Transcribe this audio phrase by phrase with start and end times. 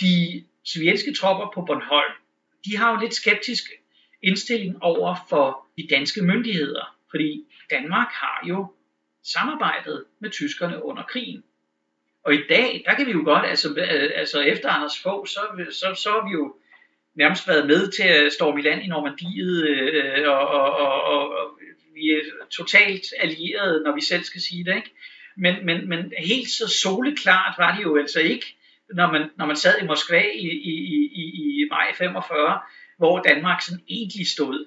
[0.00, 2.12] de sovjetiske tropper på Bornholm,
[2.64, 3.64] de har jo lidt skeptisk
[4.22, 8.72] indstilling over for de danske myndigheder, fordi Danmark har jo
[9.22, 11.44] samarbejdet med tyskerne under krigen.
[12.24, 13.74] Og i dag, der kan vi jo godt, altså,
[14.14, 15.40] altså efter Anders Fogh, så,
[15.70, 16.54] så, så har vi jo
[17.14, 21.30] nærmest været med til at storme i land i Normandiet, øh, og, og, og, og,
[21.30, 21.58] og
[21.94, 24.90] vi er totalt allierede, når vi selv skal sige det, ikke?
[25.36, 28.57] Men, men, men helt så soleklart var det jo altså ikke,
[28.94, 30.74] når man, når man sad i Moskva i, i,
[31.14, 32.60] i, i maj 45,
[32.98, 34.66] hvor Danmark sådan egentlig stod.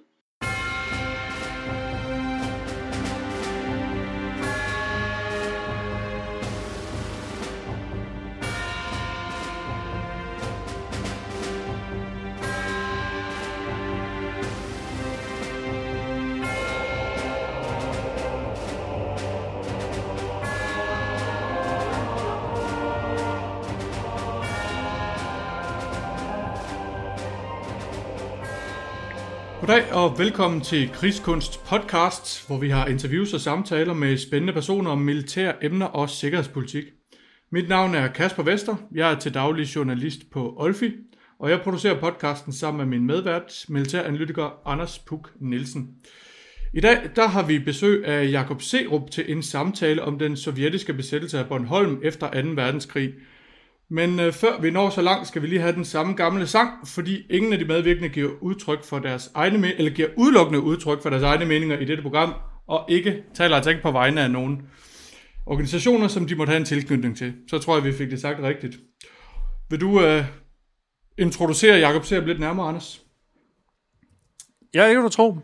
[29.82, 34.92] Hej og velkommen til Krigskunst podcast, hvor vi har interviews og samtaler med spændende personer
[34.92, 36.84] om militære emner og sikkerhedspolitik.
[37.52, 40.94] Mit navn er Kasper Vester, jeg er til daglig journalist på Olfi,
[41.40, 45.90] og jeg producerer podcasten sammen med min medvært, militæranalytiker Anders Puk Nielsen.
[46.74, 50.94] I dag der har vi besøg af Jakob Serup til en samtale om den sovjetiske
[50.94, 52.50] besættelse af Bornholm efter 2.
[52.50, 53.14] verdenskrig–
[53.92, 56.88] men øh, før vi når så langt, skal vi lige have den samme gamle sang,
[56.88, 61.10] fordi ingen af de medvirkende giver udtryk for deres egne eller giver udelukkende udtryk for
[61.10, 62.34] deres egne meninger i dette program,
[62.68, 64.62] og ikke taler altså ikke på vegne af nogen
[65.46, 67.34] organisationer, som de måtte have en tilknytning til.
[67.50, 68.78] Så tror jeg, vi fik det sagt rigtigt.
[69.70, 70.26] Vil du øh,
[71.18, 73.02] introducere Jakob Serup lidt nærmere, Anders?
[74.74, 75.38] Ja, ikke du tro.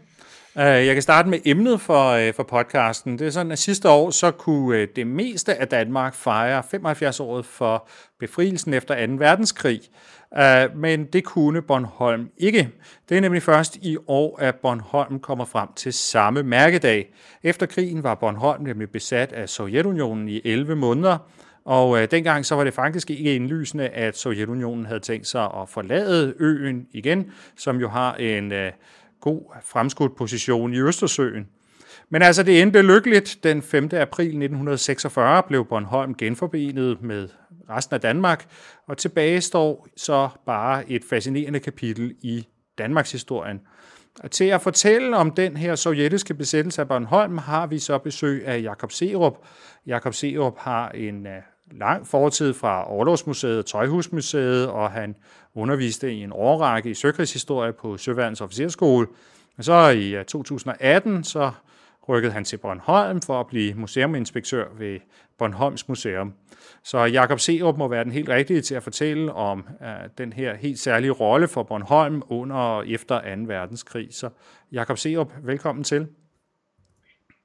[0.60, 3.20] Øh, jeg kan starte med emnet for, øh, for podcasten.
[3.20, 7.46] Det er sådan, at sidste år så kunne øh, det meste af Danmark fejre 75-året
[7.46, 7.88] for
[8.20, 9.14] befrielsen efter 2.
[9.14, 9.82] verdenskrig.
[10.76, 12.70] Men det kunne Bornholm ikke.
[13.10, 17.14] Det er nemlig først i år, at Bornholm kommer frem til samme mærkedag.
[17.44, 21.18] Efter krigen var Bornholm nemlig besat af Sovjetunionen i 11 måneder,
[21.66, 25.70] og øh, dengang så var det faktisk ikke indlysende, at Sovjetunionen havde tænkt sig at
[25.70, 28.72] forlade øen igen, som jo har en øh,
[29.22, 31.48] god fremskudt position i Østersøen.
[32.10, 33.40] Men altså, det endte lykkeligt.
[33.44, 33.84] Den 5.
[33.84, 37.30] april 1946 blev Bornholm genforbenet med
[37.70, 38.48] resten af Danmark,
[38.88, 42.48] og tilbage står så bare et fascinerende kapitel i
[42.78, 43.62] Danmarks historien.
[44.24, 48.44] Og til at fortælle om den her sovjetiske besættelse af Bornholm, har vi så besøg
[48.46, 49.38] af Jakob Serup.
[49.88, 51.42] Jakob Serup har en øh,
[51.72, 55.16] lang fortid fra Orlogsmuseet og Tøjhusmuseet, og han
[55.58, 59.08] underviste i en årrække i søkrigshistorie på Søværnets Officerskole.
[59.58, 61.52] Og så i 2018, så
[62.10, 65.00] rykkede han til Bornholm for at blive museuminspektør ved
[65.38, 66.34] Bornholms Museum.
[66.84, 70.56] Så Jakob Serup må være den helt rigtige til at fortælle om uh, den her
[70.56, 73.42] helt særlige rolle for Bornholm under og efter 2.
[73.48, 74.08] verdenskrig.
[74.12, 74.30] Så
[74.72, 76.08] Jakob Serup, velkommen til.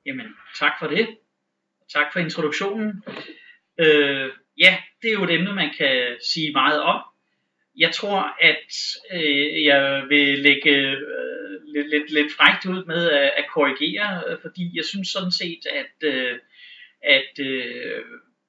[0.06, 0.26] Jamen,
[0.58, 1.08] tak for det.
[1.92, 3.02] Tak for introduktionen.
[3.80, 7.02] Øh, ja, det er jo et emne, man kan sige meget om.
[7.76, 8.68] Jeg tror, at
[9.12, 10.96] øh, jeg vil lægge øh,
[11.74, 15.66] lidt, lidt, lidt frægt ud med at, at korrigere, øh, fordi jeg synes sådan set,
[15.66, 16.38] at, øh,
[17.02, 18.02] at øh,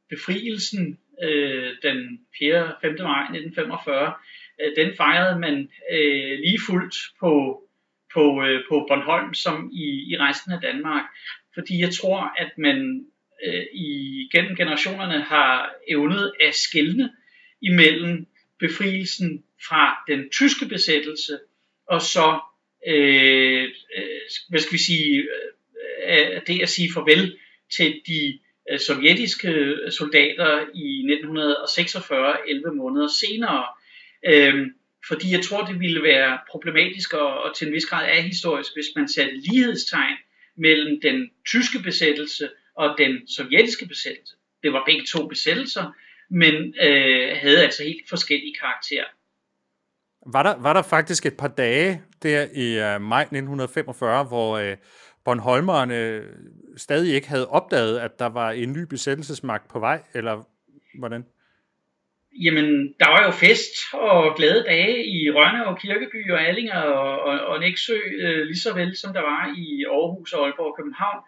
[0.09, 2.73] befrielsen øh, den 4.
[2.81, 2.95] 5.
[2.99, 4.13] maj 1945,
[4.61, 7.63] øh, den fejrede man øh, lige fuldt på,
[8.13, 11.03] på, øh, på Bornholm som i, i resten af Danmark.
[11.53, 13.05] Fordi jeg tror, at man
[13.45, 13.89] øh, i,
[14.31, 17.09] gennem generationerne har evnet at skælne
[17.61, 18.27] imellem
[18.67, 21.39] befrielsen fra den tyske besættelse
[21.87, 22.39] og så,
[22.87, 23.63] øh,
[23.97, 24.09] øh,
[24.49, 25.27] hvad skal vi sige,
[26.09, 27.37] øh, det at sige farvel
[27.75, 28.39] til de
[28.71, 33.65] øh, sovjetiske soldater i 1946, 11 måneder senere.
[34.27, 34.67] Øh,
[35.07, 38.95] fordi jeg tror, det ville være problematisk og, og til en vis grad ahistorisk, hvis
[38.95, 40.17] man satte lighedstegn
[40.57, 44.35] mellem den tyske besættelse og den sovjetiske besættelse.
[44.63, 45.93] Det var begge to besættelser,
[46.33, 46.53] men
[46.87, 49.05] øh, havde altså helt forskellige karakterer.
[50.25, 54.77] Var der, var der faktisk et par dage der i uh, maj 1945, hvor uh,
[55.25, 56.21] Bornholmerne
[56.77, 60.43] stadig ikke havde opdaget, at der var en ny besættelsesmagt på vej, eller
[60.99, 61.25] hvordan?
[62.45, 67.19] Jamen, der var jo fest og glade dage i Rønne og Kirkeby og Allinger og,
[67.19, 70.77] og, og Næksø, øh, lige så vel som der var i Aarhus og Aalborg og
[70.77, 71.19] København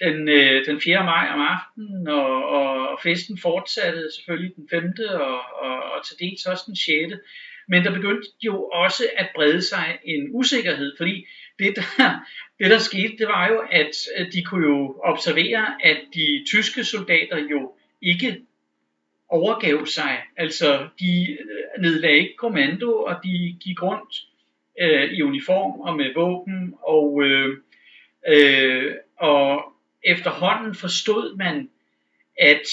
[0.00, 1.04] den, øh, den 4.
[1.04, 4.92] maj om aftenen, og, og, festen fortsatte selvfølgelig den 5.
[5.10, 7.22] Og, og, og til dels også den 6.
[7.68, 11.26] Men der begyndte jo også at brede sig en usikkerhed, fordi
[11.58, 12.20] det der,
[12.60, 13.96] det der skete, det var jo, at
[14.32, 18.36] de kunne jo observere, at de tyske soldater jo ikke
[19.28, 20.18] overgav sig.
[20.36, 24.14] Altså, de øh, nedlagde ikke kommando, og de gik rundt
[24.80, 27.58] øh, i uniform og med våben, og, øh,
[28.28, 29.73] øh, og
[30.04, 31.70] efterhånden forstod man,
[32.40, 32.68] at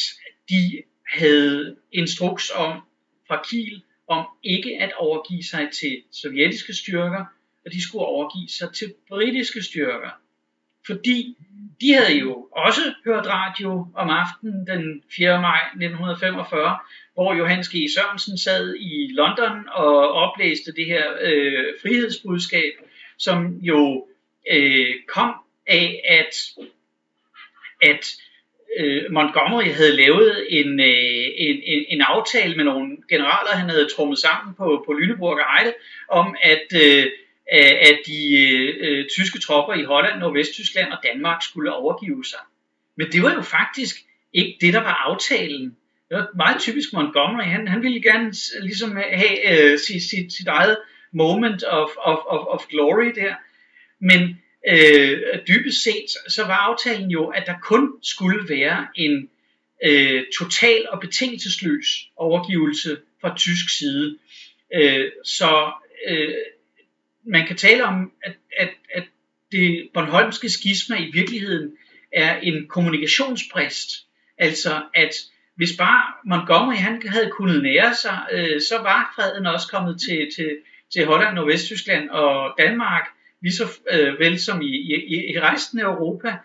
[0.50, 2.82] de havde instruks om
[3.28, 7.26] fra Kiel om ikke at overgive sig til sovjetiske styrker,
[7.66, 10.10] og de skulle overgive sig til britiske styrker.
[10.86, 11.38] Fordi
[11.82, 15.42] de havde jo også hørt radio om aftenen den 4.
[15.42, 16.80] maj 1945,
[17.14, 17.76] hvor Johannes G.
[17.96, 22.74] Sørensen sad i London og oplæste det her øh, frihedsbudskab,
[23.18, 24.08] som jo
[24.52, 25.34] øh, kom
[25.68, 26.36] af, at,
[27.82, 28.16] at
[28.80, 33.90] øh, Montgomery havde lavet en, øh, en, en, en aftale med nogle generaler, han havde
[33.96, 35.74] trummet sammen på, på Lüneburg Heide,
[36.10, 37.06] om at, øh,
[37.82, 42.40] at de øh, øh, tyske tropper i Holland, Nordvesttyskland og Danmark skulle overgive sig.
[42.98, 43.96] Men det var jo faktisk
[44.34, 45.76] ikke det, der var aftalen.
[46.10, 47.44] Det var meget typisk Montgomery.
[47.44, 50.78] Han, han ville gerne ligesom have øh, sit, sit, sit eget
[51.14, 53.36] moment of, of, of, of glory der.
[54.02, 59.30] Men øh, dybest set, så var aftalen jo, at der kun skulle være en
[59.84, 64.18] øh, total og betingelsesløs overgivelse fra tysk side.
[64.74, 65.72] Øh, så
[66.08, 66.34] øh,
[67.24, 69.04] man kan tale om, at, at, at
[69.52, 71.78] det Bornholmske skisma i virkeligheden
[72.14, 73.90] er en kommunikationsbrist.
[74.38, 75.16] Altså at
[75.56, 80.30] hvis bare Montgomery han havde kunnet nære sig, øh, så var freden også kommet til,
[80.36, 80.58] til,
[80.94, 83.08] til Holland og Vesttyskland og Danmark,
[83.42, 86.38] lige så øh, vel som i, i, i resten af Europa.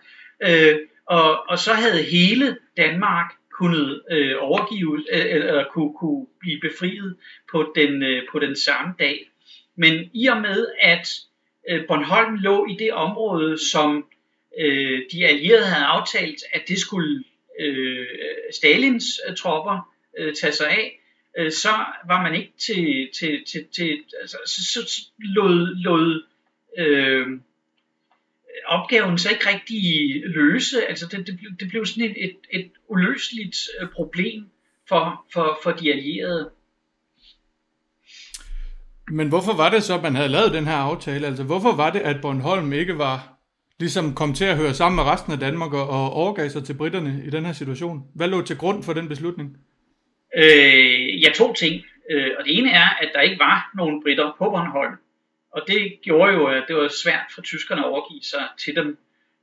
[0.43, 6.59] Øh, og, og så havde hele Danmark kunnet øh, overgive, øh, eller kunne, kunne blive
[6.61, 7.15] befriet
[7.51, 9.29] på den, øh, på den samme dag.
[9.75, 11.07] Men i og med, at
[11.69, 14.05] øh, Bornholm lå i det område, som
[14.59, 17.23] øh, de allierede havde aftalt, at det skulle
[17.59, 18.05] øh,
[18.53, 20.99] Stalins øh, tropper øh, tage sig af,
[21.37, 21.69] øh, så
[22.07, 26.23] var man ikke til, til, til, til altså, så, så lod, lod
[26.77, 27.27] øh,
[28.65, 29.81] opgaven så ikke rigtig
[30.25, 30.85] løse.
[30.89, 34.49] Altså det, det, det blev sådan et, et, et uløseligt øh, problem
[34.89, 36.49] for, for, for de allierede.
[39.11, 41.27] Men hvorfor var det så, at man havde lavet den her aftale?
[41.27, 43.37] Altså hvorfor var det, at Bornholm ikke var
[43.79, 46.73] ligesom kom til at høre sammen med resten af Danmark og, og overgav sig til
[46.73, 48.03] britterne i den her situation?
[48.15, 49.57] Hvad lå til grund for den beslutning?
[50.37, 51.83] Øh, ja, to ting.
[52.11, 54.95] Øh, og det ene er, at der ikke var nogen britter på Bornholm.
[55.57, 58.97] Og det gjorde jo, at det var svært for tyskerne at overgive sig til dem.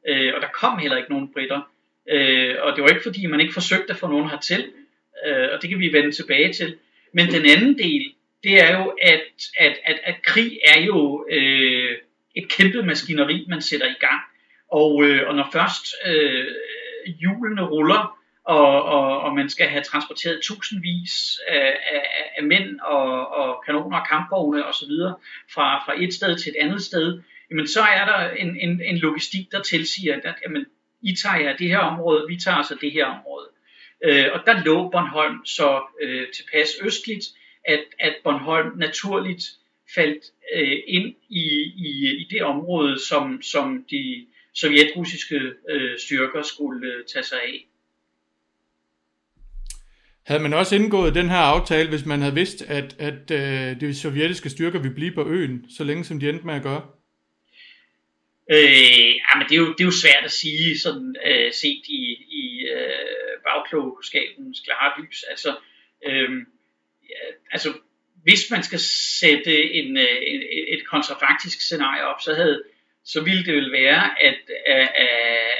[0.08, 1.60] Øh, og der kom heller ikke nogen britter.
[2.08, 4.72] Øh, og det var ikke fordi, man ikke forsøgte at få nogen hertil.
[5.26, 6.76] Øh, og det kan vi vende tilbage til.
[7.12, 8.12] Men den anden del,
[8.44, 9.24] det er jo, at,
[9.58, 11.96] at, at, at krig er jo øh,
[12.34, 14.20] et kæmpe maskineri, man sætter i gang.
[14.72, 16.46] Og, øh, og når først øh,
[17.20, 23.28] hjulene ruller, og, og, og man skal have transporteret tusindvis af, af, af mænd og,
[23.28, 24.90] og kanoner og kampvogne osv.
[25.54, 28.96] Fra, fra et sted til et andet sted, jamen så er der en, en, en
[28.96, 30.66] logistik, der tilsiger, at jamen,
[31.02, 33.48] I tager jer det her område, vi tager så det her område.
[34.04, 37.24] Øh, og der lå Bornholm så øh, tilpas østligt,
[37.64, 39.44] at, at Bornholm naturligt
[39.94, 40.24] faldt
[40.54, 41.44] øh, ind i,
[41.76, 45.40] i, i det område, som, som de sovjetrussiske
[45.70, 47.66] øh, styrker skulle øh, tage sig af.
[50.26, 53.94] Havde man også indgået den her aftale, hvis man havde vidst, at, at øh, de
[53.94, 56.82] sovjetiske styrker ville blive på øen, så længe som de endte med at gøre?
[58.50, 61.82] Øh, ja, men det er, jo, det er jo svært at sige, sådan øh, set
[61.88, 65.22] i, i øh, bagklogskabens klare lys.
[65.30, 65.56] Altså,
[66.06, 66.30] øh,
[67.10, 67.72] ja, altså,
[68.22, 68.78] hvis man skal
[69.20, 72.62] sætte en, øh, en, et kontrafaktisk scenarie op, så havde
[73.04, 75.08] så ville det vel være, at, at, at,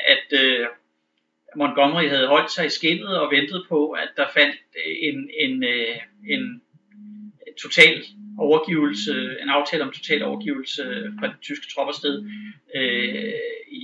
[0.07, 0.67] at øh,
[1.57, 5.65] Montgomery havde holdt sig i skinnet og ventet på, at der fandt øh, en, en,
[5.65, 5.97] øh,
[6.29, 6.63] en
[7.63, 8.05] total
[8.39, 12.25] overgivelse, en aftale om total overgivelse fra de tyske tropper sted
[12.77, 13.33] øh,
[13.71, 13.83] i,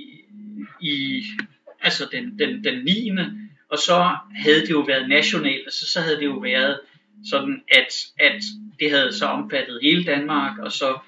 [0.80, 1.22] i
[1.80, 3.10] altså den, den, den 9.
[3.70, 6.80] Og så havde det jo været nationalt, altså så havde det jo været
[7.30, 8.42] sådan, at, at
[8.80, 10.98] det havde så omfattet hele Danmark, og så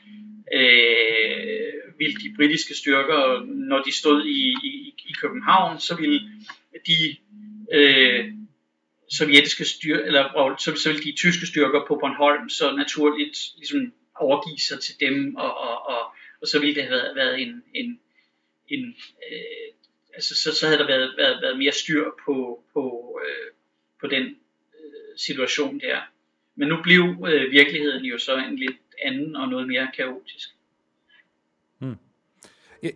[0.54, 1.61] øh,
[2.02, 6.20] ville de britiske styrker, når de stod i, i, i København, så ville
[6.86, 7.16] de
[7.72, 8.24] øh,
[9.18, 14.58] sovjetiske styrker, eller så, så ville de tyske styrker på Bornholm så naturligt ligesom overgive
[14.58, 16.02] sig til dem, og, og, og,
[16.40, 18.00] og så ville det have været, været en, en,
[18.68, 18.96] en
[19.30, 19.72] øh,
[20.14, 22.82] altså så, så havde der været, været, været mere styr på, på,
[23.24, 23.50] øh,
[24.00, 24.24] på den
[24.78, 26.00] øh, situation der.
[26.54, 30.48] Men nu blev øh, virkeligheden jo så en lidt anden og noget mere kaotisk.
[32.82, 32.92] Jeg,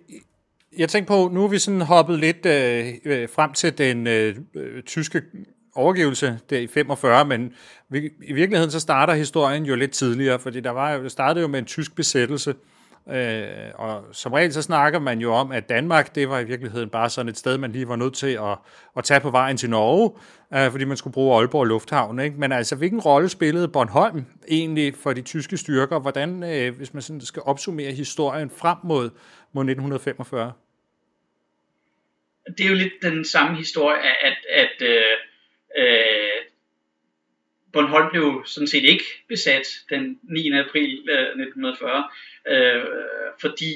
[0.78, 4.36] jeg tænkte på, nu er vi sådan hoppet lidt øh, øh frem til den øh,
[4.54, 5.22] øh, tyske
[5.74, 7.52] overgivelse der i 45, men
[7.88, 11.48] vi, i virkeligheden så starter historien jo lidt tidligere, fordi der var, det startede jo
[11.48, 12.54] med en tysk besættelse,
[13.10, 16.88] Øh, og som regel så snakker man jo om, at Danmark, det var i virkeligheden
[16.88, 18.58] bare sådan et sted, man lige var nødt til at,
[18.96, 20.10] at tage på vejen til Norge,
[20.54, 22.20] øh, fordi man skulle bruge Aalborg Lufthavn.
[22.20, 22.40] Ikke?
[22.40, 25.98] Men altså, hvilken rolle spillede Bornholm egentlig for de tyske styrker?
[25.98, 29.10] Hvordan, øh, hvis man sådan skal opsummere historien frem mod,
[29.56, 30.52] mod 1945?
[32.58, 35.16] Det er jo lidt den samme historie, at, at øh,
[35.78, 36.40] øh,
[37.72, 40.52] Bornholm blev sådan set ikke besat den 9.
[40.52, 42.08] april øh, 1940,
[42.52, 42.84] øh,
[43.40, 43.72] fordi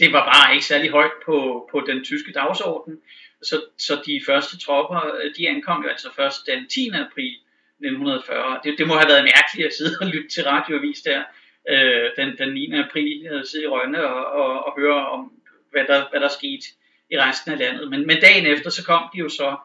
[0.00, 3.00] det var bare ikke særlig højt på, på den tyske dagsorden.
[3.42, 6.88] Så, så de første tropper, øh, de ankom jo altså først den 10.
[6.88, 7.34] april
[7.80, 8.60] 1940.
[8.64, 11.22] Det, det må have været mærkeligt at sidde og lytte til radioavis der
[11.68, 12.72] øh, den, den 9.
[12.72, 15.32] april, at sidde i Rønne og, og, og høre om,
[15.70, 16.66] hvad der, hvad der skete
[17.10, 17.90] i resten af landet.
[17.90, 19.56] Men, men dagen efter, så kom de jo så,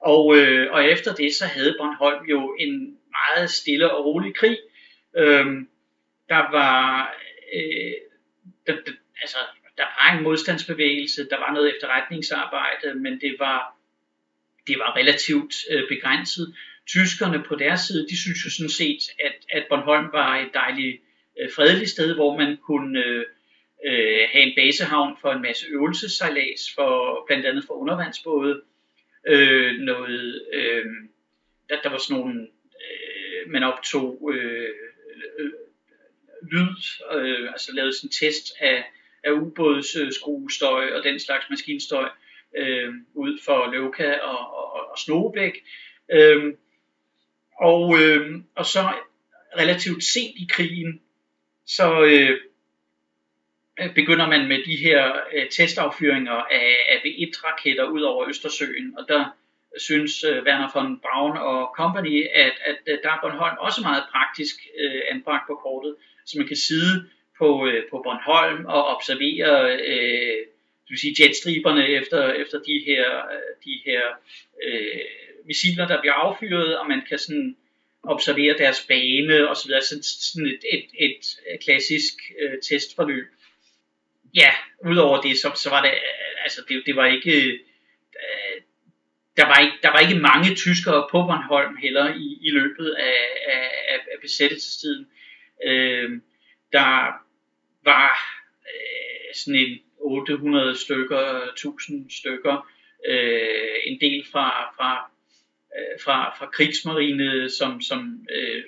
[0.00, 4.58] og, øh, og efter det, så havde Bornholm jo en meget stille og rolig krig.
[5.16, 5.46] Øh,
[6.28, 7.14] der var
[7.54, 7.92] øh,
[8.66, 9.38] der, der, altså,
[9.76, 13.76] der var en modstandsbevægelse, der var noget efterretningsarbejde, men det var,
[14.66, 16.54] det var relativt øh, begrænset.
[16.86, 21.02] Tyskerne på deres side, de synes jo sådan set, at, at Bornholm var et dejligt
[21.40, 23.24] øh, fredeligt sted, hvor man kunne øh,
[23.86, 28.62] øh, have en basehavn for en masse øvelsesejlads, for, blandt andet for undervandsbåde.
[29.28, 30.84] Øh, noget, øh,
[31.68, 32.48] der, der var sådan nogle,
[32.84, 34.68] øh, man optog øh,
[35.38, 35.50] øh,
[36.52, 36.76] lyd,
[37.14, 38.84] øh, altså lavede sådan en test af,
[39.24, 42.08] af ubådsskruestøj og den slags maskinstøj
[42.56, 45.64] øh, ud for Løvka og, og, og Snobæk.
[46.12, 46.54] Øh,
[47.60, 48.92] og, øh, og så
[49.58, 51.00] relativt sent i krigen,
[51.68, 52.40] så øh,
[53.80, 59.04] øh, begynder man med de her øh, testaffyringer af, af V1-raketter ud over Østersøen, og
[59.08, 59.24] der
[59.78, 64.04] synes øh, Werner von Braun og Company, at, at, at der er Bornholm også meget
[64.12, 65.96] praktisk øh, anbragt på kortet,
[66.26, 67.08] så man kan sidde
[67.38, 70.46] på, øh, på Bornholm og observere øh,
[70.88, 74.02] du vil sige, jetstriberne efter, efter de her, øh, de her
[74.64, 75.00] øh,
[75.44, 77.56] missiler, der bliver affyret, og man kan sådan
[78.02, 83.26] observere deres bane og så videre, sådan, sådan et, et, et øh, klassisk øh, testforløb.
[84.34, 84.50] Ja,
[84.86, 87.42] udover det, så, så var det, øh, altså det, det var ikke,
[88.22, 88.62] øh,
[89.36, 93.18] der var ikke, der var ikke mange tyskere på Bornholm heller i, i løbet af,
[93.48, 95.06] af, af besættelsestiden.
[95.64, 96.10] Øh,
[96.72, 97.12] der
[97.84, 98.10] var
[98.74, 102.70] øh, sådan en 800 stykker, 1000 stykker,
[103.08, 105.10] øh, en del fra, fra,
[106.04, 108.62] fra, fra krigsmarine, som, som øh,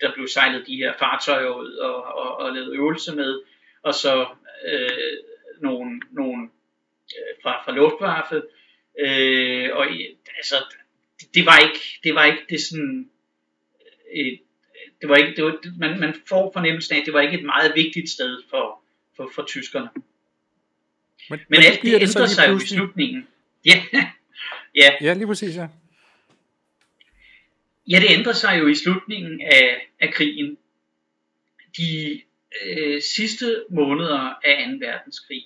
[0.00, 3.40] der blev sejlet de her fartøjer ud og, og, og lavet øvelse med,
[3.82, 4.26] og så
[4.66, 5.16] øh,
[5.60, 6.42] nogle, nogle
[7.16, 8.42] øh, fra, fra Luftwaffe,
[8.98, 9.86] øh, og
[10.36, 10.54] altså,
[11.20, 13.10] det, det, var ikke, det var ikke det sådan
[14.12, 14.40] et,
[15.00, 17.44] det var ikke, det var, man, man får fornemmelsen af, at det var ikke et
[17.44, 18.82] meget vigtigt sted for,
[19.16, 19.88] for, for tyskerne.
[21.30, 23.26] Men, men, alt det ændrer sig jo i slutningen.
[23.64, 23.82] Ja,
[24.74, 24.90] ja.
[25.00, 25.68] ja, lige præcis, ja.
[27.92, 30.58] Ja, det ændrede sig jo i slutningen af, af krigen.
[31.76, 32.22] De
[32.64, 34.86] øh, sidste måneder af 2.
[34.86, 35.44] verdenskrig,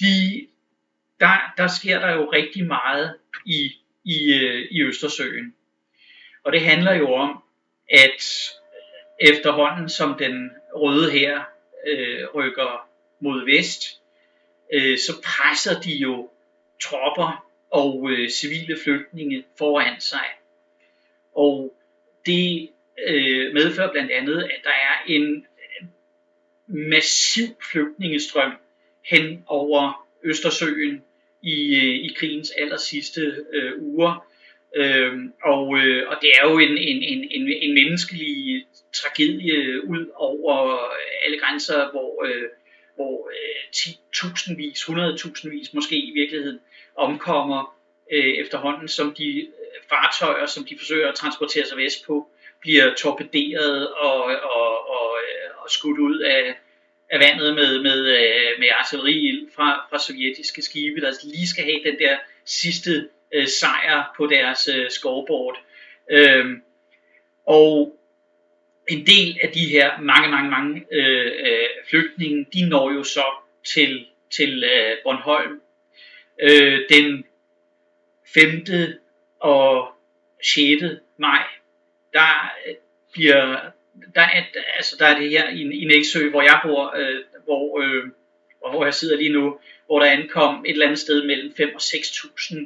[0.00, 0.46] de,
[1.20, 3.14] der, der sker der jo rigtig meget
[3.46, 3.72] i,
[4.04, 5.54] i, øh, i Østersøen.
[6.44, 7.42] Og det handler jo om,
[7.90, 8.50] at
[9.20, 11.44] efterhånden som den røde her
[11.86, 12.88] øh, rykker
[13.20, 13.82] mod vest,
[14.72, 16.30] øh, så presser de jo
[16.82, 20.37] tropper og øh, civile flygtninge foran sig.
[21.44, 21.74] Og
[22.26, 22.68] det
[23.08, 25.46] øh, medfører blandt andet, at der er en
[26.66, 28.52] massiv flygtningestrøm
[29.04, 31.02] hen over Østersøen
[31.42, 33.20] i, øh, i krigens aller sidste
[33.52, 34.26] øh, uger.
[34.76, 40.06] Øhm, og, øh, og det er jo en, en, en, en, en menneskelig tragedie ud
[40.14, 40.78] over
[41.24, 42.48] alle grænser, hvor, øh,
[42.94, 46.60] hvor øh, 10.000vis, 100.000vis måske i virkeligheden
[46.96, 47.78] omkommer
[48.12, 49.46] øh, efterhånden, som de
[49.88, 52.28] fartøjer, som de forsøger at transportere sig vest på,
[52.60, 56.54] bliver torpederet og, og, og, øh, og skudt ud af,
[57.10, 61.80] af vandet med, med, øh, med artilleriild fra, fra sovjetiske skibe, der lige skal have
[61.84, 65.56] den der sidste øh, sejr på deres øh, scoreboard.
[66.10, 66.62] Øhm,
[67.46, 67.98] og
[68.88, 73.24] en del af de her mange, mange, mange øh, øh, flygtninge, de når jo så
[73.64, 75.60] til, til øh, Bornholm.
[76.42, 77.24] Øh, den
[78.34, 78.64] 5
[79.40, 79.88] og
[80.42, 80.82] 6.
[81.16, 81.44] maj,
[82.12, 82.74] der øh,
[83.12, 83.60] bliver
[84.14, 84.42] der er,
[84.76, 88.04] altså der er det her i, i Næksø, hvor jeg bor, øh, hvor, øh,
[88.58, 91.80] hvor jeg sidder lige nu, hvor der ankom et eller andet sted mellem 5 og
[91.80, 92.56] 6.000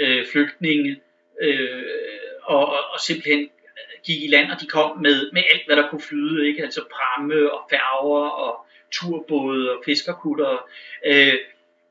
[0.00, 1.00] øh, flygtninge
[1.40, 1.82] øh,
[2.42, 3.50] og, og, og simpelthen
[4.04, 6.62] gik i land, og de kom med, med alt, hvad der kunne flyde, ikke?
[6.62, 10.68] altså pramme og færger og turbåde og fiskerkutter.
[11.06, 11.34] Øh,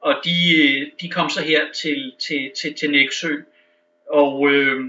[0.01, 3.35] og de, øh, de kom så her til, til, til, til Næksø.
[4.09, 4.85] Og øh,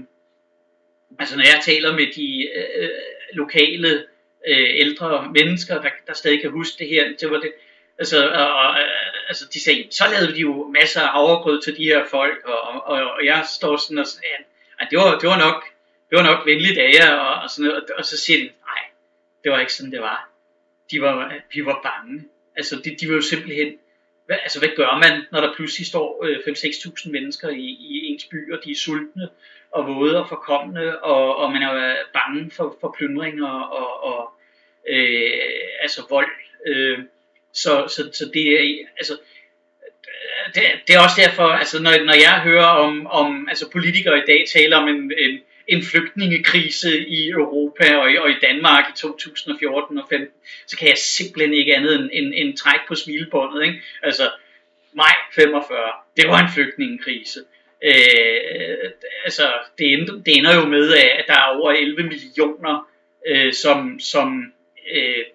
[1.19, 2.89] altså når jeg taler med de øh, øh,
[3.33, 4.03] lokale
[4.47, 7.53] øh, ældre mennesker, der, der stadig kan huske det her, det var det,
[7.97, 8.77] altså, og, og,
[9.27, 12.61] altså de sagde, så lavede de jo masser af afgrød til de her folk, og,
[12.61, 14.43] og, og jeg står sådan og sagde,
[14.79, 15.63] at det var, det var nok,
[16.09, 18.83] det var nok venligt af jer, og, og, sådan og, og så siger de, nej,
[19.43, 20.29] det var ikke sådan, det var.
[20.91, 22.23] De var, vi var bange.
[22.55, 23.77] Altså, de, de var jo simpelthen,
[24.25, 28.25] hvad, altså hvad gør man, når der pludselig står øh, 5-6.000 mennesker i, i ens
[28.25, 29.29] by, og de er sultne
[29.71, 34.33] og våde og forkommende, og, og man er bange for, for plyndringer og, og
[34.89, 35.31] øh,
[35.81, 36.31] altså vold.
[36.67, 36.99] Øh,
[37.53, 39.13] så, så, så det er, altså,
[40.55, 44.27] det, det er også derfor, altså når, når jeg hører om, om altså politikere i
[44.27, 45.39] dag taler om en, en,
[45.71, 50.27] en flygtningekrise i Europa og i, og i Danmark i 2014 og 15,
[50.67, 53.63] så kan jeg simpelthen ikke andet end, end, end træk på smilebåndet.
[53.65, 53.81] Ikke?
[54.03, 54.31] Altså,
[54.93, 55.77] maj 45,
[56.17, 57.39] det var en flygtningekrise.
[57.83, 58.91] Øh,
[59.23, 62.89] altså, det ender, det ender jo med, at der er over 11 millioner,
[63.27, 64.53] øh, som, som
[64.95, 65.25] øh,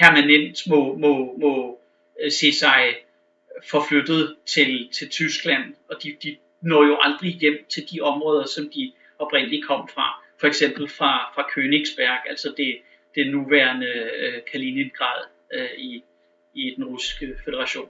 [0.00, 1.80] permanent må, må, må
[2.22, 2.96] øh, se sig
[3.70, 8.70] forflyttet til, til Tyskland, og de, de når jo aldrig hjem til de områder, som
[8.74, 10.06] de oprindeligt kom fra.
[10.40, 12.78] For eksempel fra, fra Königsberg, altså det,
[13.14, 13.86] det nuværende
[14.22, 15.20] øh, Kaliningrad
[15.54, 16.02] øh, i,
[16.54, 17.88] i den russiske federation.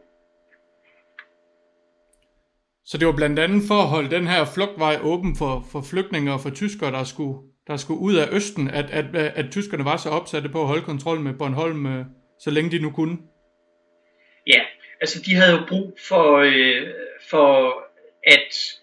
[2.84, 6.32] Så det var blandt andet for at holde den her flugtvej åben for, for flygtninge
[6.32, 9.96] og for tyskere, der skulle, der skulle ud af Østen, at, at, at tyskerne var
[9.96, 12.04] så opsatte på at holde kontrol med Bornholm, øh,
[12.38, 13.18] så længe de nu kunne?
[14.46, 14.62] Ja,
[15.00, 16.86] altså de havde jo brug for, øh,
[17.30, 17.50] for
[18.26, 18.79] at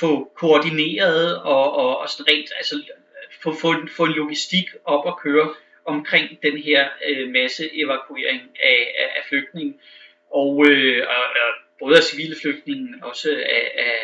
[0.00, 2.74] få koordineret og, og, og sådan rent, altså
[3.42, 8.94] få, få, få en logistik op at køre omkring den her øh, masse evakuering af,
[8.98, 9.74] af, af flygtninge.
[10.30, 13.94] Og, øh, og, og både af civile flygtninge, også af, af,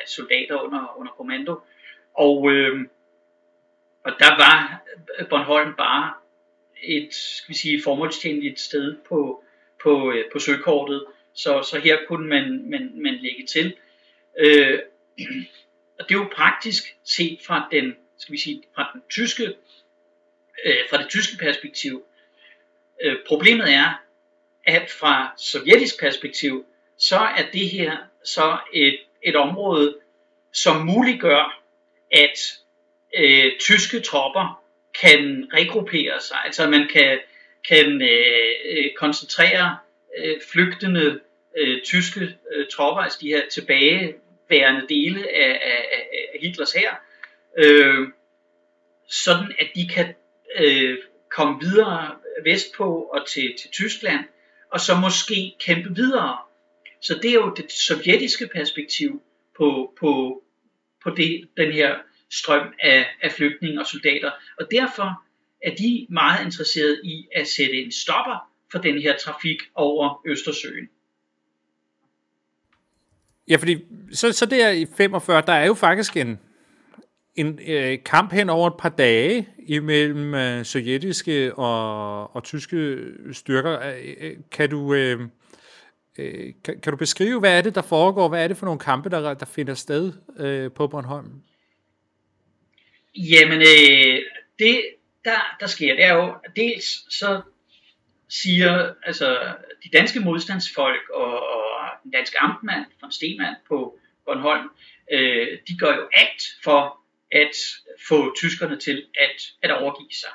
[0.00, 1.60] af soldater under, under kommando.
[2.14, 2.80] Og, øh,
[4.04, 4.82] og der var
[5.30, 6.12] Bornholm bare
[6.82, 9.44] et skal vi sige, formålstjenligt sted på,
[9.82, 13.76] på, øh, på søkortet, så, så her kunne man, man, man lægge til.
[14.38, 14.78] Øh,
[15.98, 19.54] og det er jo praktisk set fra den, skal vi sige, fra den tyske,
[20.64, 22.04] øh, fra det tyske perspektiv.
[23.02, 24.02] Øh, problemet er,
[24.64, 26.66] at fra sovjetisk perspektiv,
[26.98, 29.96] så er det her så et, et område,
[30.52, 31.62] som muliggør,
[32.12, 32.58] at
[33.18, 34.62] øh, tyske tropper
[35.00, 37.18] kan regruppere sig, altså man kan,
[37.68, 39.78] kan øh, koncentrere
[40.18, 41.20] øh, flygtende
[41.58, 44.14] øh, tyske øh, tropper, altså de her tilbage
[44.46, 46.94] tilbageværende dele af, af, af Hitlers her,
[47.58, 48.08] øh,
[49.08, 50.14] sådan at de kan
[50.58, 50.98] øh,
[51.30, 54.24] komme videre vestpå og til, til Tyskland,
[54.72, 56.38] og så måske kæmpe videre.
[57.02, 59.22] Så det er jo det sovjetiske perspektiv
[59.56, 60.42] på, på,
[61.02, 61.96] på det, den her
[62.30, 64.30] strøm af, af flygtninge og soldater.
[64.60, 65.22] Og derfor
[65.62, 70.88] er de meget interesserede i at sætte en stopper for den her trafik over Østersøen.
[73.48, 73.76] Ja, fordi
[74.12, 76.38] så, så der i 45, der er jo faktisk en,
[77.34, 82.98] en øh, kamp hen over et par dage imellem øh, sovjetiske og, og tyske
[83.32, 83.80] styrker.
[83.80, 84.94] Øh, øh, kan du...
[84.94, 85.20] Øh,
[86.18, 88.28] øh, kan, kan du beskrive, hvad er det, der foregår?
[88.28, 91.30] Hvad er det for nogle kampe, der, der finder sted øh, på Bornholm?
[93.16, 94.22] Jamen, øh,
[94.58, 94.80] det
[95.24, 97.40] der, der sker, det er jo, dels så
[98.28, 99.54] siger altså,
[99.84, 101.55] de danske modstandsfolk og, og
[102.06, 104.70] den danske amtmand, von Stemann på Bornholm,
[105.12, 107.56] øh, de gør jo alt for at
[108.08, 110.30] få tyskerne til at, at overgive sig.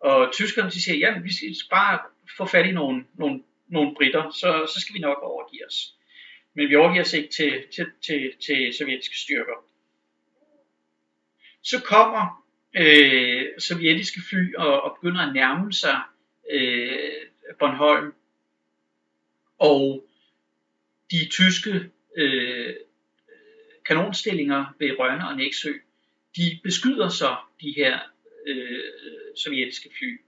[0.00, 1.98] Og tyskerne de siger, ja, vi skal bare
[2.36, 5.94] få fat i nogle, nogle, nogle britter, så, så skal vi nok overgive os.
[6.54, 9.64] Men vi overgiver os ikke til, til, til, til sovjetiske styrker.
[11.62, 12.44] Så kommer
[12.76, 16.00] øh, sovjetiske fly og, og begynder at nærme sig
[16.50, 17.10] øh,
[17.58, 18.14] Bornholm,
[19.58, 20.07] og
[21.10, 22.74] de tyske øh,
[23.86, 25.72] kanonstillinger ved Rønne og Næksø,
[26.36, 27.98] de beskyder så de her
[28.46, 28.78] øh,
[29.36, 30.20] sovjetiske fly.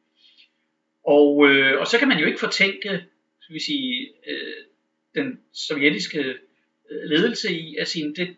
[1.05, 3.07] Og, øh, og så kan man jo ikke fortænke
[3.51, 4.65] skal vi sige, øh,
[5.15, 6.19] den sovjetiske
[6.91, 8.37] øh, ledelse i at sige, det,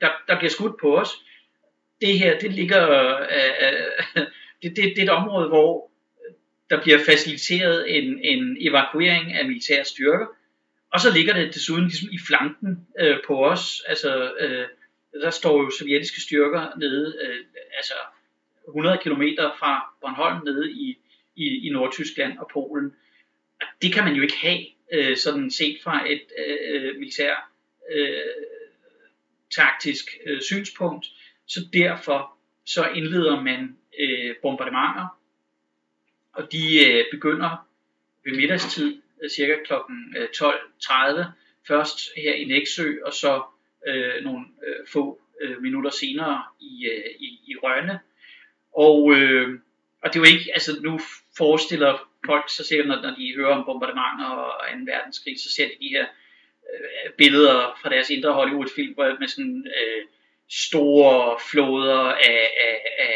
[0.00, 1.08] der, der bliver skudt på os.
[2.00, 3.26] Det her, det ligger, øh,
[4.16, 4.26] øh,
[4.62, 5.90] det, det, det er et område, hvor
[6.28, 6.34] øh,
[6.70, 10.26] der bliver faciliteret en, en evakuering af militære styrker,
[10.92, 13.82] og så ligger det desuden ligesom i flanken øh, på os.
[13.88, 14.66] Altså, øh,
[15.22, 17.44] der står jo sovjetiske styrker nede, øh,
[17.76, 17.94] altså
[18.68, 19.22] 100 km
[19.58, 20.98] fra Bornholm nede i,
[21.36, 22.94] i, i Nordtyskland og Polen.
[23.60, 24.60] Og det kan man jo ikke have,
[24.92, 27.52] øh, sådan set fra et øh, øh militær
[27.92, 28.20] øh,
[29.56, 31.06] taktisk øh, synspunkt.
[31.46, 35.18] Så derfor så indleder man øh, bombardementer,
[36.32, 37.68] og de øh, begynder
[38.24, 39.72] ved middagstid, Øh, cirka kl.
[39.72, 41.24] 12.30, øh,
[41.68, 43.42] først her i Næksø, og så
[43.86, 48.00] øh, nogle øh, få øh, minutter senere i, øh, i, i Rønne.
[48.72, 49.58] Og, øh,
[50.02, 51.00] og det er jo ikke, altså nu
[51.36, 54.78] forestiller folk sig selv, når, når de hører om bombardementer og 2.
[54.92, 56.06] verdenskrig, så ser de de her
[56.72, 60.02] øh, billeder fra deres indre Hollywood-film med sådan øh,
[60.50, 63.14] store floder af, af, af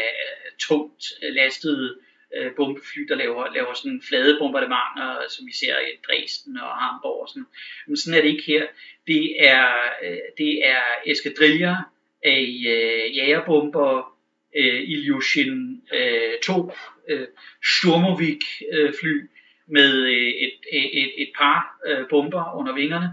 [0.59, 5.91] tungt lastede øh, Øh, bombefly, der laver, laver sådan flade bombardementer, som vi ser i
[6.07, 7.45] Dresden og Hamburg og sådan.
[7.87, 8.65] Men sådan er det ikke her.
[9.07, 9.67] Det er,
[10.03, 11.75] øh, det er eskadriller
[12.23, 14.17] af øh, jagerbomber,
[14.55, 16.71] øh, Ilyushin øh, 2
[17.09, 17.27] øh,
[17.63, 18.43] Sturmovik
[18.73, 19.29] øh, fly
[19.67, 23.09] med øh, et, et, et par øh, bomber under vingerne,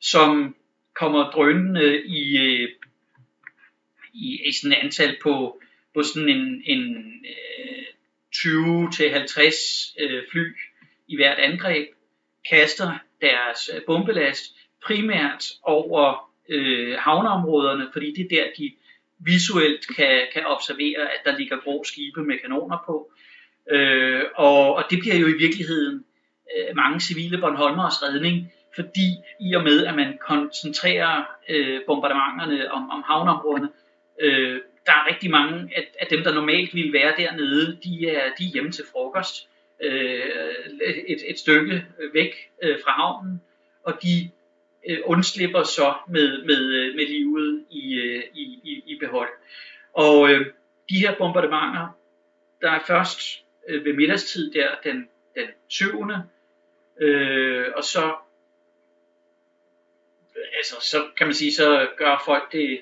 [0.00, 0.56] som
[0.94, 2.68] kommer drønende i, øh,
[4.14, 5.62] i, i sådan et antal på,
[5.94, 7.84] på sådan en, en øh,
[8.36, 10.56] 20-50 øh, fly
[11.08, 11.88] i hvert angreb,
[12.50, 14.44] kaster deres øh, bombelast
[14.86, 18.72] primært over øh, havneområderne, fordi det er der, de
[19.18, 23.12] visuelt kan, kan observere, at der ligger grå skibe med kanoner på.
[23.70, 26.04] Øh, og, og det bliver jo i virkeligheden
[26.56, 29.08] øh, mange civile Bornholmers redning, fordi
[29.40, 33.68] i og med, at man koncentrerer øh, bombardementerne om, om havneområderne,
[34.20, 38.34] øh, der er rigtig mange af, af dem, der normalt ville være dernede, de er,
[38.38, 39.48] de er hjemme til frokost
[39.80, 40.54] øh,
[41.08, 43.42] et, et stykke væk øh, fra havnen,
[43.82, 44.30] og de
[44.88, 49.28] øh, undslipper så med, med, øh, med livet i, øh, i, i, i behold.
[49.92, 50.46] Og øh,
[50.90, 51.98] de her bombardementer,
[52.60, 56.10] der er først øh, ved middagstid der den, den 7.
[57.00, 58.14] Øh, og så
[60.56, 62.80] altså, så kan man sige, så gør folk det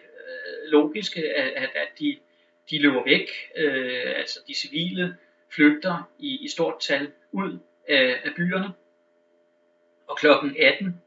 [0.68, 2.16] logiske, at, at, at de,
[2.70, 5.16] de løber væk, øh, altså de civile
[5.54, 8.72] flygter i, i stort tal ud af, af byerne.
[10.06, 11.02] Og klokken 18,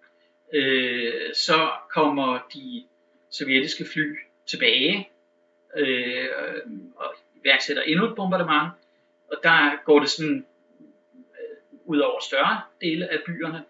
[0.54, 2.84] øh, så kommer de
[3.30, 5.10] sovjetiske fly tilbage
[5.78, 6.30] øh,
[6.96, 8.72] og iværksætter endnu et bombardement.
[9.32, 10.46] Og der går det sådan
[11.32, 13.64] øh, ud over større dele af byerne.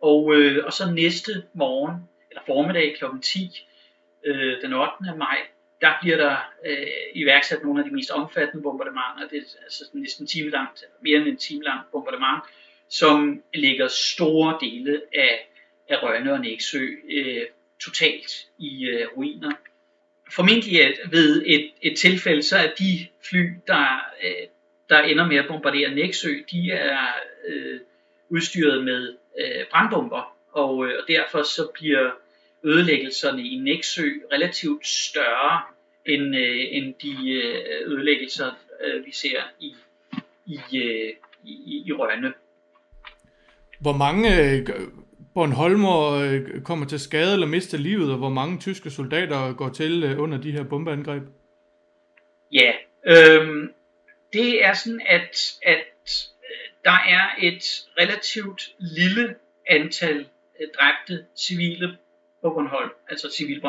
[0.00, 1.94] Og, øh, og så næste morgen,
[2.30, 3.04] eller formiddag kl.
[3.22, 3.67] 10,
[4.24, 4.92] øh, den 8.
[5.16, 5.38] maj,
[5.80, 9.28] der bliver der øh, iværksat nogle af de mest omfattende bombardementer.
[9.30, 12.42] Det er altså næsten en time langt, mere end en time langt bombardement,
[12.88, 15.48] som ligger store dele af,
[15.88, 17.46] af Rønne og Næksø øh,
[17.80, 19.52] totalt i øh, ruiner.
[20.32, 24.46] Formentlig ved et, et tilfælde, så er de fly, der, øh,
[24.88, 27.06] der ender med at bombardere Næksø, de er
[27.48, 27.80] øh,
[28.28, 32.10] udstyret med øh, brandbomber, og, øh, og derfor så bliver
[32.64, 35.62] ødelæggelserne i Næksø relativt større
[36.06, 38.50] end, øh, end de øh, ødelæggelser,
[38.84, 39.74] øh, vi ser i,
[40.46, 41.12] i, øh,
[41.44, 42.32] i, i Rønne.
[43.80, 44.66] Hvor mange øh,
[45.34, 50.04] Bornholmer øh, kommer til skade eller mister livet, og hvor mange tyske soldater går til
[50.04, 51.22] øh, under de her bombeangreb?
[52.52, 52.72] Ja,
[53.06, 53.68] øh,
[54.32, 55.84] det er sådan, at, at
[56.84, 57.64] der er et
[57.98, 59.34] relativt lille
[59.66, 60.26] antal
[60.78, 61.96] dræbte civile
[62.48, 63.62] på Bornholm, altså civil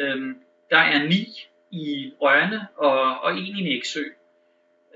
[0.00, 4.02] Øhm, der er ni i Rørne og, og en i Næksø.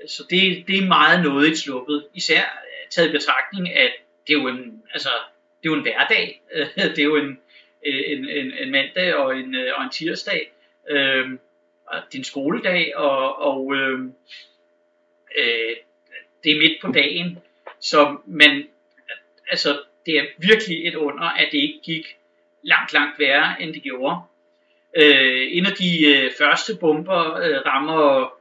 [0.06, 2.06] Så det, det er meget noget i sluppet.
[2.14, 3.92] Især øh, taget i betragtning, at
[4.26, 5.08] det er jo en, altså,
[5.62, 6.42] det er jo en hverdag.
[6.96, 7.38] det er jo en,
[7.86, 10.52] øh, en, en, en mandag og en, øh, og en tirsdag.
[10.90, 11.38] Øhm,
[11.86, 14.00] og det er en skoledag, og, og øh,
[15.38, 15.76] øh,
[16.44, 17.38] det er midt på dagen.
[17.80, 18.68] Så man,
[19.50, 22.16] altså, det er virkelig et under, at det ikke gik
[22.62, 24.16] langt, langt værre, end det gjorde.
[24.96, 28.32] Øh, en af de øh, første bomber øh, rammer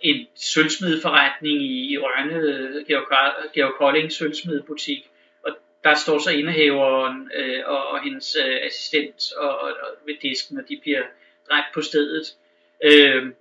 [0.00, 5.10] en sølvsmedforretning i, i Rønne, øh, Georg, Georg Kolding sølvsmedbutik,
[5.44, 10.14] og der står så indehaveren øh, og, og hendes øh, assistent og, og, og ved
[10.22, 11.02] disken, og de bliver
[11.50, 12.36] dræbt på stedet.
[12.84, 13.32] Øh,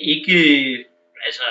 [0.00, 0.38] ikke
[1.26, 1.42] altså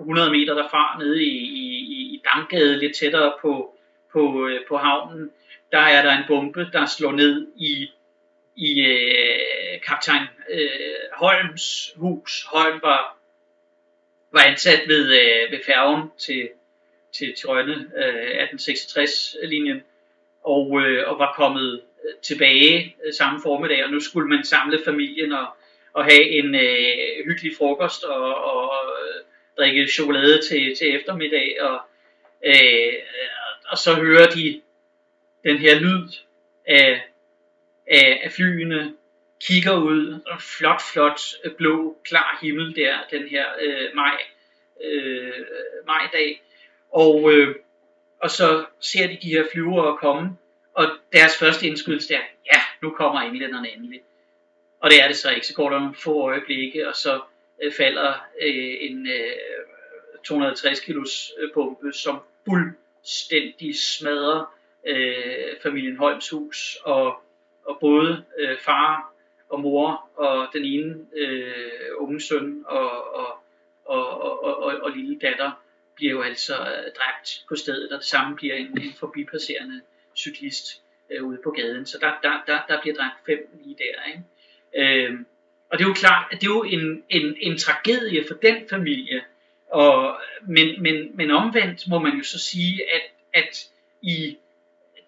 [0.00, 3.74] 100 meter derfra, nede i, i, i Damgade, lidt tættere på,
[4.12, 5.30] på, øh, på havnen,
[5.72, 7.90] der er der en bombe, der slår ned i,
[8.56, 10.70] i øh, kaptajn øh,
[11.12, 12.44] Holms hus.
[12.48, 13.16] Holm var,
[14.32, 16.48] var ansat ved, øh, ved færgen til,
[17.12, 19.82] til, til Rønne øh, 1866-linjen,
[20.44, 24.80] og, øh, og var kommet øh, tilbage øh, samme formiddag, og nu skulle man samle
[24.84, 25.46] familien og,
[25.92, 29.24] og have en øh, hyggelig frokost og, og øh,
[29.58, 31.80] drikke chokolade til, til eftermiddag, og,
[32.46, 32.92] øh,
[33.68, 34.60] og så hører de
[35.44, 36.08] den her lyd
[36.66, 37.02] af,
[37.86, 38.94] af, af flyene,
[39.40, 44.16] kigger ud, og flot, flot, øh, blå, klar himmel der, den her øh, maj,
[44.84, 45.44] øh,
[45.86, 46.42] majdag,
[46.92, 47.56] og, øh,
[48.20, 50.36] og så ser de de her flyvere komme,
[50.74, 52.20] og deres første indskydelse er,
[52.52, 54.00] ja, nu kommer englænderne endelig.
[54.80, 57.20] Og det er det så ikke, så går der nogle få øjeblikke, og så
[57.62, 59.32] øh, falder øh, en øh,
[60.24, 64.54] 250 kilos øh, bombe, som fuldstændig smadrer
[64.86, 67.22] øh, familien Holms hus, og,
[67.64, 69.12] og både øh, far
[69.48, 73.26] og mor og den ene øh, unge søn og, og,
[73.84, 75.50] og, og, og, og, og lille datter
[75.94, 79.80] bliver jo altså øh, dræbt på stedet, og det samme bliver en, en forbipasserende
[80.16, 81.86] cyklist øh, ude på gaden.
[81.86, 84.10] Så der, der, der, der bliver dræbt fem lige der.
[84.10, 85.06] Ikke?
[85.06, 85.18] Øh,
[85.70, 88.68] og det er jo klart, at det er jo en, en, en tragedie for den
[88.70, 89.24] familie,
[89.70, 93.70] og, men, men, men omvendt må man jo så sige, at, at
[94.02, 94.38] i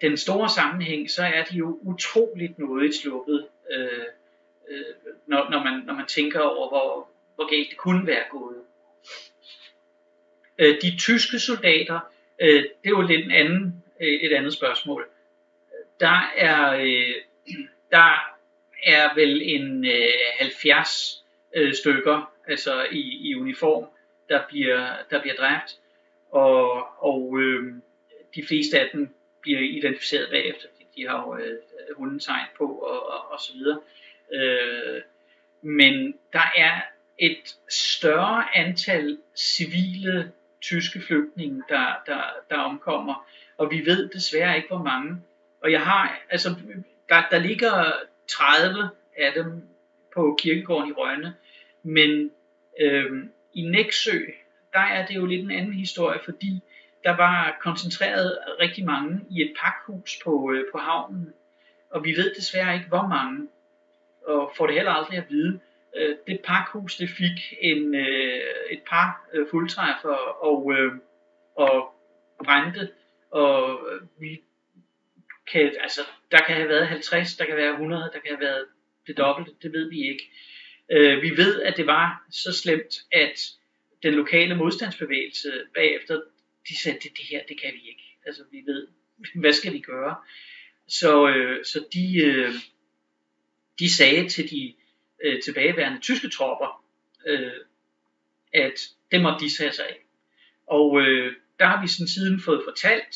[0.00, 4.04] den store sammenhæng, så er de jo utroligt noget sluppet, øh,
[4.68, 4.84] øh,
[5.26, 8.56] når, når, man, når man tænker over, hvor, hvor galt det kunne være gået.
[10.58, 12.00] Øh, de tyske soldater,
[12.40, 15.08] øh, det er jo lidt en anden, øh, et andet spørgsmål.
[16.00, 17.14] Der er, øh,
[17.90, 18.34] der
[18.84, 23.84] er vel en øh, 70 øh, stykker altså i, i uniform,
[24.28, 25.78] der bliver, der bliver dræbt,
[26.30, 27.72] og, og øh,
[28.34, 31.58] de fleste af dem bliver identificeret bagefter, De, de har jo øh,
[31.96, 33.80] hundetegn på og, og, og så videre.
[34.34, 35.02] Øh,
[35.62, 36.80] men der er
[37.18, 43.26] et større antal civile tyske flygtninge, der, der, der omkommer,
[43.56, 45.16] og vi ved desværre ikke, hvor mange.
[45.62, 46.48] Og jeg har, altså,
[47.08, 47.92] der, der ligger
[48.28, 49.62] 30 af dem
[50.14, 51.34] på kirkegården i Rønne,
[51.82, 52.30] men
[52.80, 54.18] øh, i Næksø,
[54.72, 56.60] der er det jo lidt en anden historie, fordi
[57.04, 61.32] der var koncentreret rigtig mange i et pakhus på, øh, på havnen,
[61.90, 63.48] og vi ved desværre ikke, hvor mange,
[64.26, 65.60] og får det heller aldrig at vide.
[65.96, 68.40] Øh, det pakhus, det fik en, øh,
[68.70, 70.14] et par øh, fuldtræffer
[70.44, 70.92] og, øh,
[71.56, 71.94] og
[72.44, 72.88] brændte,
[73.30, 73.80] og
[74.20, 74.40] vi
[75.52, 78.64] kan, altså, der kan have været 50, der kan være 100, der kan have været
[79.06, 80.30] det dobbelte, det ved vi ikke.
[80.90, 83.40] Øh, vi ved, at det var så slemt, at
[84.02, 86.20] den lokale modstandsbevægelse bagefter,
[86.68, 88.18] de sagde, det, det her, det kan vi ikke.
[88.26, 88.86] Altså, vi ved,
[89.40, 90.16] hvad skal vi gøre?
[90.88, 92.52] Så, øh, så de, øh,
[93.78, 94.74] de sagde til de
[95.24, 96.84] øh, tilbageværende tyske tropper,
[97.26, 97.52] øh,
[98.52, 100.04] at det måtte de tage sig af.
[100.66, 103.14] Og øh, der har vi sådan siden fået fortalt,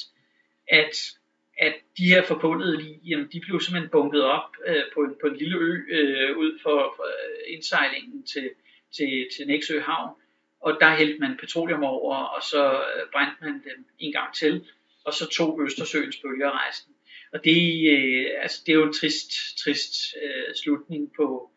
[0.69, 1.13] at,
[1.59, 5.27] at de her forbundede lige, jamen, de blev simpelthen bunket op øh, på, en, på
[5.27, 7.07] en lille ø øh, ud for, for
[7.47, 8.51] indsejlingen til,
[8.97, 10.15] til, til Næksø Havn,
[10.61, 14.67] og der hældte man petroleum over, og så øh, brændte man dem en gang til,
[15.05, 16.93] og så tog Østersøens bølger rejsen.
[17.33, 21.51] Og det, øh, altså, det er jo en trist, trist øh, slutning på,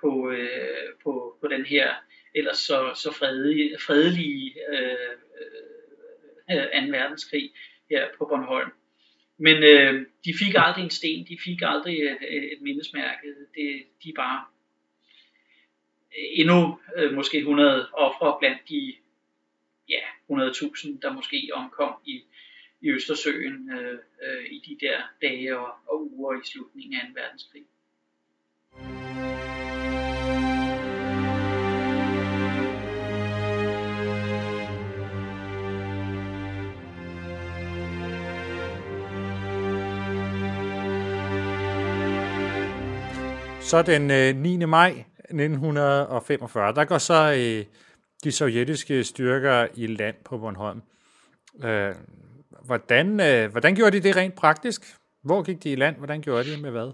[0.00, 1.94] på, øh, på, på den her
[2.34, 5.12] ellers så, så fredelige, fredelige øh,
[6.50, 6.90] øh, 2.
[6.90, 7.50] verdenskrig
[7.90, 8.70] her på Bornholm.
[9.38, 13.26] Men øh, de fik aldrig en sten, de fik aldrig et, et mindesmærke.
[13.54, 14.44] Det, de er bare
[16.18, 18.94] endnu øh, måske 100 ofre blandt de
[19.88, 20.00] ja,
[20.30, 22.22] 100.000, der måske omkom i,
[22.80, 27.20] i Østersøen øh, øh, i de der dage og, og uger i slutningen af 2.
[27.20, 27.62] verdenskrig.
[43.60, 44.64] Så den øh, 9.
[44.64, 47.64] maj 1945, der går så øh,
[48.24, 50.82] de sovjetiske styrker i land på Bornholm.
[51.64, 51.94] Øh,
[52.64, 54.82] hvordan, øh, hvordan gjorde de det rent praktisk?
[55.22, 55.96] Hvor gik de i land?
[55.96, 56.92] Hvordan gjorde de med hvad?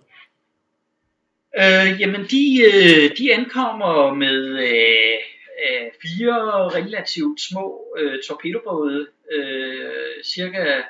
[1.59, 5.19] Øh, jamen, de, øh, de ankommer med øh,
[5.65, 10.83] øh, fire relativt små øh, torpedobåde, øh, cirka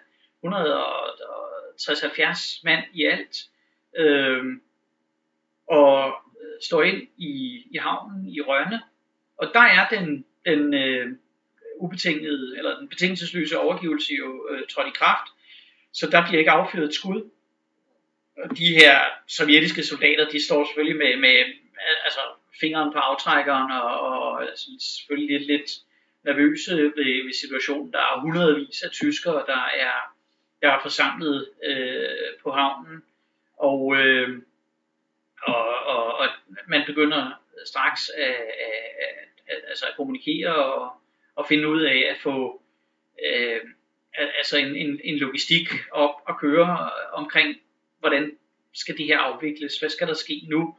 [0.47, 3.37] 160-70 mand i alt.
[3.99, 4.45] Øh,
[5.69, 6.13] og
[6.65, 8.83] står ind i, i havnen i Rønne,
[9.37, 11.17] og der er den, den øh,
[11.79, 15.29] ubetingede, eller den betingelsesløse overgivelse jo øh, trådt i kraft,
[15.93, 17.31] så der bliver ikke affyret et skud.
[18.45, 18.99] Og de her
[19.29, 21.37] sovjetiske soldater, de står selvfølgelig med, med
[22.05, 22.21] altså,
[22.61, 25.71] fingeren på aftrækkeren, og, og altså, selvfølgelig lidt, lidt
[26.25, 27.93] nervøse ved, ved situationen.
[27.93, 29.97] Der er hundredvis af tyskere, der er,
[30.63, 33.03] der er forsamlet øh, på havnen,
[33.57, 34.43] Og, øh,
[35.47, 36.29] og, og, og
[36.69, 37.33] man begynder
[37.67, 39.15] straks at, at,
[39.47, 40.93] at, altså at kommunikere og,
[41.35, 42.63] og finde ud af at få
[43.27, 43.61] øh,
[44.19, 47.57] altså en, en, en logistik op og køre omkring,
[47.99, 48.37] hvordan
[48.73, 50.77] skal det her afvikles, hvad skal der ske nu?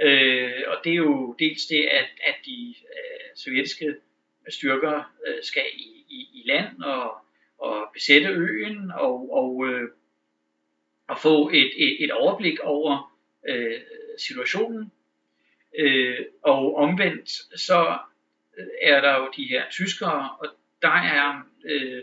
[0.00, 3.94] Øh, og det er jo dels det, at, at de øh, sovjetiske
[4.48, 7.14] styrker øh, skal i, i, i land og,
[7.58, 9.88] og besætte øen og, og, øh,
[11.08, 13.14] og få et, et, et overblik over
[13.48, 13.80] øh,
[14.18, 14.92] situationen.
[15.78, 17.98] Øh, og omvendt så
[18.58, 20.46] øh, er der jo de her tyskere, og
[20.82, 22.02] der er øh,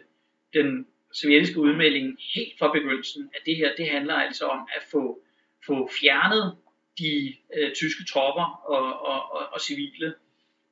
[0.53, 5.21] den sovjetiske udmelding helt fra begyndelsen, at det her det handler altså om at få,
[5.65, 6.57] få fjernet
[6.99, 10.13] de øh, tyske tropper og, og, og, og civile,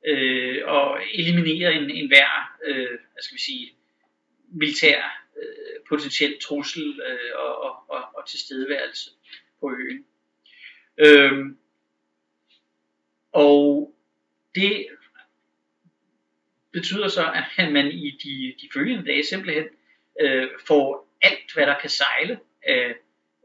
[0.06, 3.72] øh, og eliminere en, en hver, øh, hvad skal vi sige,
[4.52, 9.10] militær øh, potentiel trussel øh, og, og, og, og tilstedeværelse
[9.60, 10.04] på øen.
[10.98, 11.58] Øhm,
[13.32, 13.94] og
[14.54, 14.86] det
[16.72, 19.64] betyder så, at man i de, de følgende dage simpelthen
[20.20, 22.94] øh, får alt, hvad der kan sejle af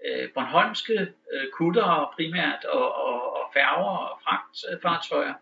[0.05, 5.33] øh, Bornholmske øh, kutter primært og, og, og færger og fragtfartøjer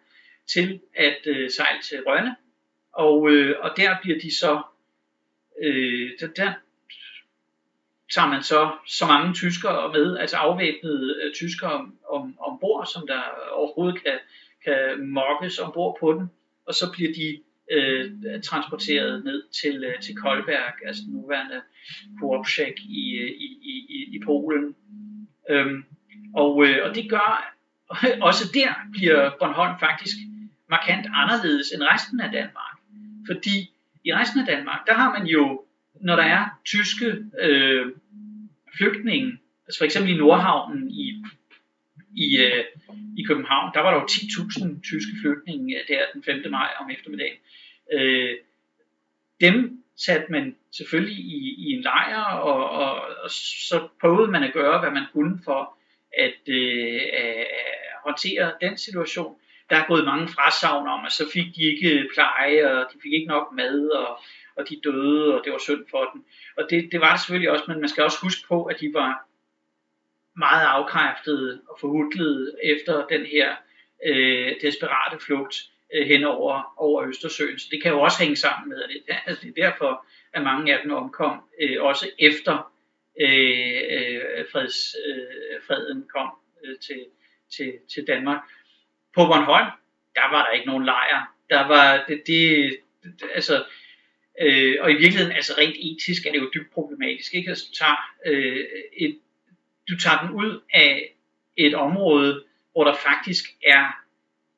[0.47, 2.35] til at øh, sejle til Rønne.
[2.93, 4.61] Og, øh, og der bliver de så,
[5.61, 6.53] øh, der, der
[8.15, 13.07] tager man så så mange tyskere med, altså afvæbnede øh, tyskere om, om, ombord, som
[13.07, 13.21] der
[13.51, 14.17] overhovedet kan,
[14.65, 16.31] kan mokkes ombord på den.
[16.65, 17.39] Og så bliver de
[17.71, 18.11] øh,
[18.43, 21.61] transporteret ned til, øh, til Kolberg, altså den nuværende
[22.19, 23.03] Koopszek øh, i,
[23.71, 24.75] i, i, i Polen.
[25.49, 25.83] Øhm,
[26.35, 27.55] og, øh, og det gør,
[28.29, 30.15] også der bliver Bornholm faktisk
[30.69, 32.75] markant anderledes end resten af Danmark.
[33.27, 33.55] Fordi
[34.05, 35.65] i resten af Danmark, der har man jo,
[36.03, 37.85] når der er tyske øh,
[38.77, 39.37] flygtninge,
[39.67, 41.23] altså for eksempel i Nordhavnen i,
[42.15, 42.63] i, øh,
[43.17, 46.51] i København, der var der jo 10.000 tyske flygtninge øh, der den 5.
[46.51, 47.37] maj om eftermiddagen.
[47.93, 48.35] Øh,
[49.41, 53.29] dem satte man selvfølgelig i, i en lejr, og, og, og
[53.69, 55.77] så prøvede man at gøre, hvad man kunne for
[56.17, 57.47] at øh, at
[58.05, 59.35] håndtere den situation.
[59.69, 63.13] Der er gået mange frasavn om, at så fik de ikke pleje, og de fik
[63.13, 64.19] ikke nok mad, og,
[64.55, 66.25] og de døde, og det var synd for dem.
[66.57, 68.93] Og det, det var det selvfølgelig også, men man skal også huske på, at de
[68.93, 69.27] var
[70.37, 73.55] meget afkræftede og forhudlede efter den her
[74.05, 75.55] øh, desperate flugt
[75.93, 77.59] øh, hen over, over Østersøen.
[77.59, 80.43] Så det kan jo også hænge sammen med, at det, altså det er derfor, at
[80.43, 82.71] mange af dem omkom, øh, også efter
[83.21, 86.29] øh, øh, freds, øh, freden kom
[86.63, 87.05] øh, til,
[87.55, 88.39] til, til Danmark.
[89.15, 89.71] På Bornholm,
[90.15, 91.35] der var der ikke nogen lejr.
[91.49, 93.63] Der var det, det, det altså,
[94.41, 97.49] øh, og i virkeligheden, altså rent etisk er det jo dybt problematisk, ikke?
[97.49, 98.65] Altså, du tager, øh,
[98.97, 99.19] et,
[99.89, 101.15] du tager den ud af
[101.57, 103.85] et område, hvor der faktisk er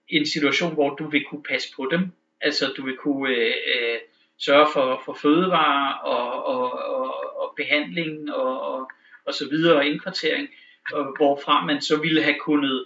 [0.09, 2.11] en situation, hvor du vil kunne passe på dem.
[2.41, 3.99] Altså du vil kunne øh, øh,
[4.37, 8.91] sørge for, for fødevarer og, og, og, og behandling og, og,
[9.25, 10.49] og så videre og indkvartering,
[10.91, 12.85] og hvorfra man så ville have kunnet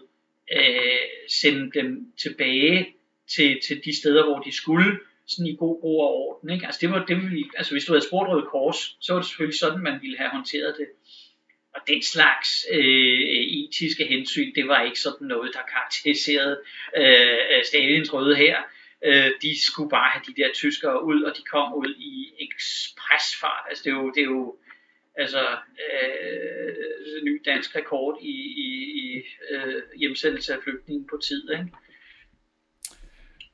[0.53, 2.93] øh, sende dem tilbage
[3.35, 6.49] til, til de steder, hvor de skulle, sådan i god ro og orden.
[6.49, 6.65] Ikke?
[6.65, 9.27] Altså, det var, det ville, altså hvis du havde spurgt Røde Kors, så var det
[9.27, 10.87] selvfølgelig sådan, man ville have håndteret det.
[11.75, 13.19] Og den slags øh,
[13.59, 16.59] etiske hensyn, det var ikke sådan noget, der karakteriserede
[16.97, 18.57] øh, Stalins røde her.
[19.05, 23.65] Øh, de skulle bare have de der tyskere ud, og de kom ud i ekspresfart.
[23.69, 24.57] Altså det er jo, det er jo
[25.15, 25.43] altså
[25.85, 28.35] øh, ny dansk rekord i,
[28.65, 28.69] i,
[29.01, 31.51] i øh, hjemsendelse af flygtninge på tid.
[31.51, 31.67] Ikke?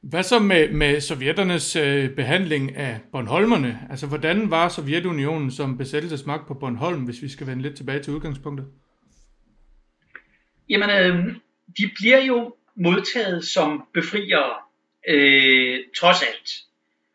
[0.03, 3.79] Hvad så med, med sovjetternes øh, behandling af Bornholmerne?
[3.89, 8.13] Altså, hvordan var Sovjetunionen som besættelsesmagt på Bornholm, hvis vi skal vende lidt tilbage til
[8.13, 8.67] udgangspunktet?
[10.69, 11.35] Jamen, øh,
[11.77, 14.53] de bliver jo modtaget som befriere,
[15.07, 16.49] øh, trods alt.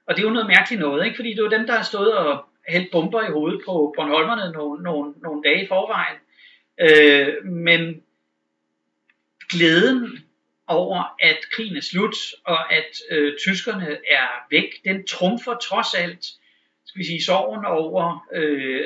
[0.07, 1.16] Og det er jo noget mærkeligt noget, ikke?
[1.16, 4.53] fordi det er jo dem, der har stået og hældt bomber i hovedet på Bornholmerne
[4.53, 6.18] nogle, nogle, nogle dage i forvejen.
[6.81, 8.03] Øh, men
[9.51, 10.18] glæden
[10.68, 16.24] over, at krigen er slut, og at øh, tyskerne er væk, den trumfer trods alt,
[16.84, 18.84] skal vi sige, sorgen over øh,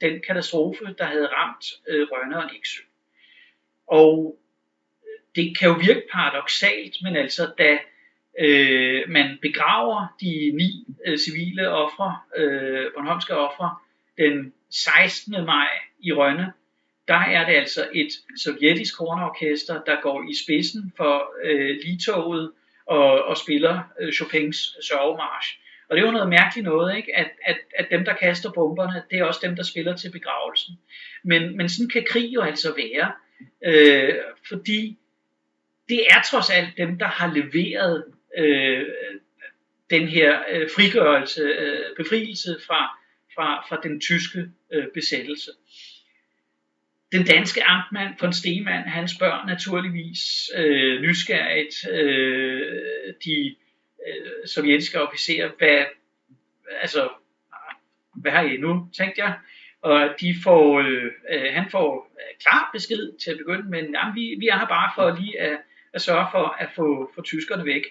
[0.00, 2.82] den katastrofe, der havde ramt øh, Rønne og Nexø.
[3.86, 4.38] Og
[5.36, 7.78] det kan jo virke paradoxalt, men altså da
[8.38, 13.76] øh, man begraver de ni øh, civile ofre, øh, Bornholmske ofre,
[14.18, 15.44] den 16.
[15.44, 15.68] maj
[16.00, 16.52] i Rønne,
[17.08, 18.08] der er det altså et
[18.44, 22.52] sovjetisk hornorkester, der går i spidsen for øh, Litoget
[22.86, 25.58] og, og spiller øh, Chopins sørgemarsch.
[25.88, 27.16] Og det er jo noget mærkeligt noget, ikke?
[27.16, 30.74] At, at, at dem, der kaster bomberne, det er også dem, der spiller til begravelsen.
[31.24, 33.12] Men, men sådan kan krig jo altså være,
[33.64, 34.14] øh,
[34.48, 34.98] fordi
[35.88, 38.04] det er trods alt dem, der har leveret
[38.38, 38.86] øh,
[39.90, 42.98] den her øh, frigørelse, øh, befrielse fra,
[43.34, 45.50] fra, fra den tyske øh, besættelse.
[47.12, 53.56] Den danske amtmand von Stemann, han spørger naturligvis øh, nysgerrigt øh, de
[54.06, 55.84] øh, sovjetiske officerer, hvad,
[56.80, 57.08] altså,
[58.14, 59.38] hvad har I nu, tænkte jeg.
[59.82, 61.12] Og de får, øh,
[61.52, 65.20] han får klar besked til at begynde, men jamen, vi, vi er her bare for
[65.20, 65.58] lige at,
[65.92, 67.82] at sørge for at få, få tyskerne væk.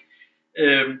[0.58, 0.96] Øh,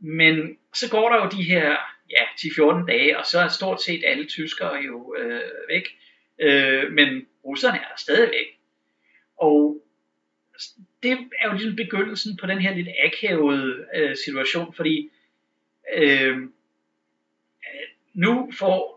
[0.00, 1.76] men så går der jo de her
[2.10, 5.84] ja, 10-14 dage, og så er stort set alle tyskere jo øh, væk.
[6.40, 8.46] Øh, men russerne er der stadigvæk.
[9.36, 9.82] Og
[11.02, 15.10] det er jo ligesom begyndelsen på den her lidt akavede øh, situation, fordi
[15.96, 16.36] øh,
[18.14, 18.94] nu får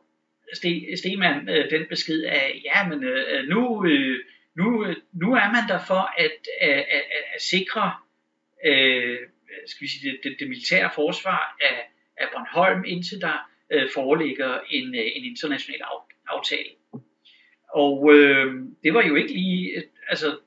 [0.95, 4.19] Stemann øh, den besked af, ja, men øh, nu, øh,
[4.55, 7.93] nu, øh, nu er man der for at, øh, at, at, at sikre
[8.65, 9.17] øh,
[9.65, 14.59] skal vi sige, det, det, det militære forsvar af, af Bornholm, indtil der øh, foreligger
[14.69, 15.81] en, øh, en international
[16.27, 16.69] aftale.
[17.83, 20.37] Og øh, det var jo ikke lige, altså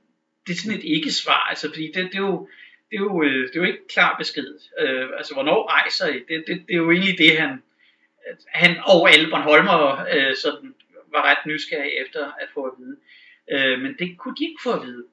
[0.47, 2.49] det er sådan et ikke-svar, altså fordi det, det er jo,
[2.91, 4.59] det er jo, øh, det er jo ikke klar besked.
[4.81, 6.19] Øh, altså hvornår rejser I?
[6.29, 7.63] Det, det, det er jo egentlig det, han,
[8.47, 10.75] han og alle Bornholmer øh, sådan,
[11.13, 12.97] var ret nysgerrige efter at få at vide.
[13.53, 15.05] Øh, men det kunne de ikke få at vide.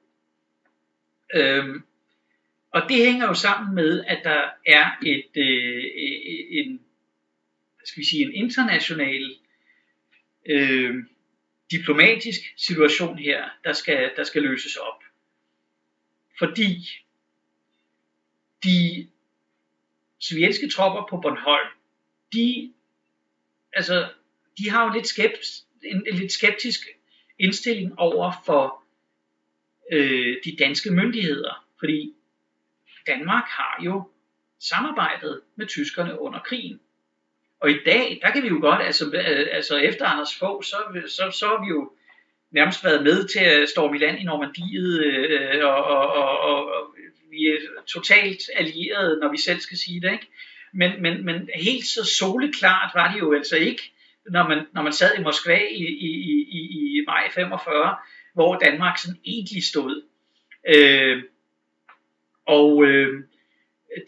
[1.34, 1.80] Øh,
[2.70, 5.84] og det hænger jo sammen med, at der er et, øh,
[6.50, 6.80] en,
[7.84, 9.34] skal vi sige, en international
[10.46, 10.94] øh,
[11.70, 15.02] diplomatisk situation her, der skal, der skal løses op.
[16.38, 16.88] Fordi
[18.64, 19.08] de
[20.18, 21.68] sovjetiske tropper på Bornholm,
[22.32, 22.72] de,
[23.72, 24.12] altså,
[24.58, 26.80] de har jo lidt skeptisk, en, en lidt skeptisk
[27.38, 28.84] indstilling over for
[29.92, 31.66] øh, de danske myndigheder.
[31.78, 32.14] Fordi
[33.06, 34.10] Danmark har jo
[34.58, 36.80] samarbejdet med tyskerne under krigen.
[37.60, 39.10] Og i dag, der kan vi jo godt, altså,
[39.52, 41.92] altså efter Anders Fogh, så, så, så har vi jo
[42.50, 46.64] nærmest været med til at storme i land i Normandiet, øh, og, og, og, og,
[46.72, 46.94] og
[47.30, 50.26] vi er totalt allierede, når vi selv skal sige det, ikke?
[50.72, 53.82] Men, men, men helt så soleklart var det jo altså ikke,
[54.30, 56.10] når man, når man sad i Moskva i, i,
[56.50, 56.60] i,
[56.98, 57.96] i maj 45,
[58.34, 60.02] hvor Danmark sådan egentlig stod.
[60.68, 61.22] Øh,
[62.46, 63.24] og øh,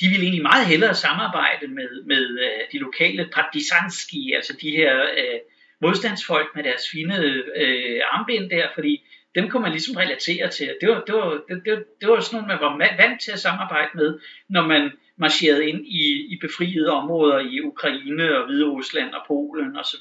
[0.00, 5.00] de ville egentlig meget hellere samarbejde med, med øh, de lokale partisanski, altså de her
[5.00, 5.40] øh,
[5.80, 7.24] modstandsfolk med deres fine
[7.56, 10.74] øh, armbind der, fordi dem kunne man ligesom relatere til.
[10.80, 13.40] Det var, det var, det, det, det var sådan nogle, man var vant til at
[13.40, 14.18] samarbejde med,
[14.48, 19.76] når man marcherede ind i, i befriede områder i Ukraine og Hvide Rusland og Polen
[19.76, 20.00] osv.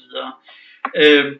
[0.96, 1.36] Øh,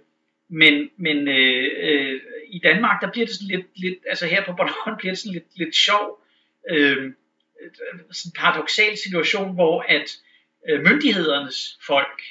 [0.49, 4.53] men men øh, øh, i Danmark, der bliver det sådan lidt, lidt altså her på
[4.53, 6.25] Bornholm bliver det sådan lidt, lidt sjov,
[6.71, 7.13] øh,
[7.63, 7.71] Øh,
[8.11, 10.17] sådan paradoxal situation, hvor at
[10.69, 12.23] øh, myndighedernes folk,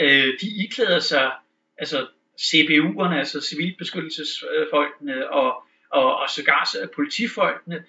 [0.00, 1.32] øh, de iklæder sig,
[1.78, 2.06] altså
[2.40, 7.84] CBU'erne, altså civilbeskyttelsesfolkene øh, og, og, og sågar politifolkene,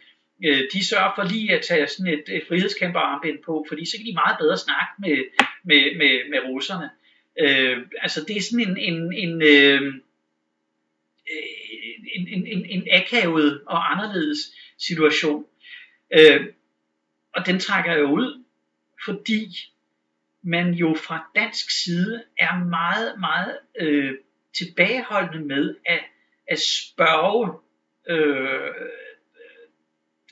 [0.45, 4.05] øh, de sørger for lige at tage sådan et, et frihedskæmperarmbind på, fordi så kan
[4.05, 5.17] de meget bedre snakke med,
[5.63, 6.89] med, med, med russerne.
[7.39, 9.93] Øh, altså det er sådan en, en, en, øh,
[12.15, 14.39] en, en, en, en akavet og anderledes
[14.77, 15.45] situation.
[16.13, 16.45] Øh,
[17.35, 18.43] og den trækker jo ud,
[19.05, 19.55] fordi
[20.41, 24.13] man jo fra dansk side er meget, meget øh,
[24.57, 25.99] tilbageholdende med at,
[26.47, 27.59] at spørge
[28.09, 28.71] øh,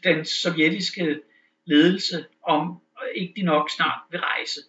[0.04, 1.22] den sovjetiske
[1.66, 4.62] ledelse om øh, ikke de nok snart vil rejse.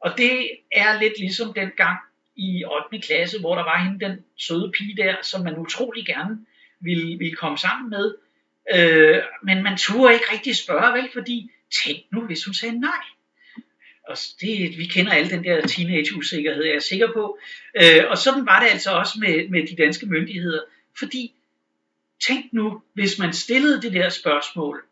[0.00, 1.98] Og det er lidt ligesom den gang
[2.36, 3.06] i 8.
[3.06, 6.46] klasse, hvor der var hende den søde pige der, som man utrolig gerne
[6.80, 8.14] ville, ville komme sammen med.
[8.74, 11.08] Øh, men man turde ikke rigtig spørge, vel?
[11.12, 11.50] Fordi
[11.84, 13.02] tænk nu, hvis hun sagde nej.
[14.08, 17.38] Og det, vi kender alle den der teenage-usikkerhed, jeg er sikker på.
[17.82, 20.60] Øh, og sådan var det altså også med, med de danske myndigheder.
[20.98, 21.34] Fordi
[22.26, 24.84] tænk nu, hvis man stillede det der spørgsmål,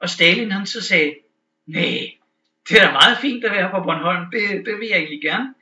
[0.00, 1.14] og Stalin han så sagde,
[1.66, 2.10] nej,
[2.68, 5.54] det er da meget fint at være på Bornholm, det, det vil jeg egentlig gerne.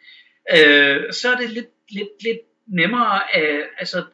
[0.56, 4.04] Øh, så er det lidt, lidt, lidt nemmere, at, altså,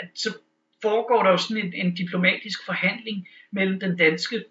[0.00, 0.38] at, så
[0.84, 4.44] foregår der jo sådan en, en diplomatisk forhandling mellem den danske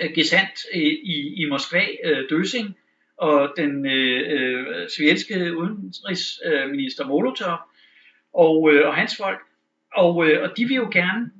[0.00, 2.76] øh, gesandt øh, i, i Moskva, øh, Døsing,
[3.16, 7.58] og den øh, øh, sovjetiske udenrigsminister øh, Molotov
[8.32, 9.40] og, øh, og hans folk.
[9.94, 11.30] Og, øh, og de vil jo gerne,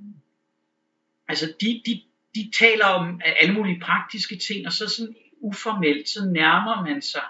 [1.29, 2.03] altså de, de,
[2.35, 7.23] de taler om alle mulige praktiske ting, og så sådan uformelt, så nærmer man sig,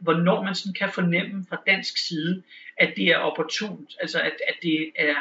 [0.00, 2.42] hvornår man sådan kan fornemme fra dansk side,
[2.76, 5.14] at det er opportunt, altså at, at det er,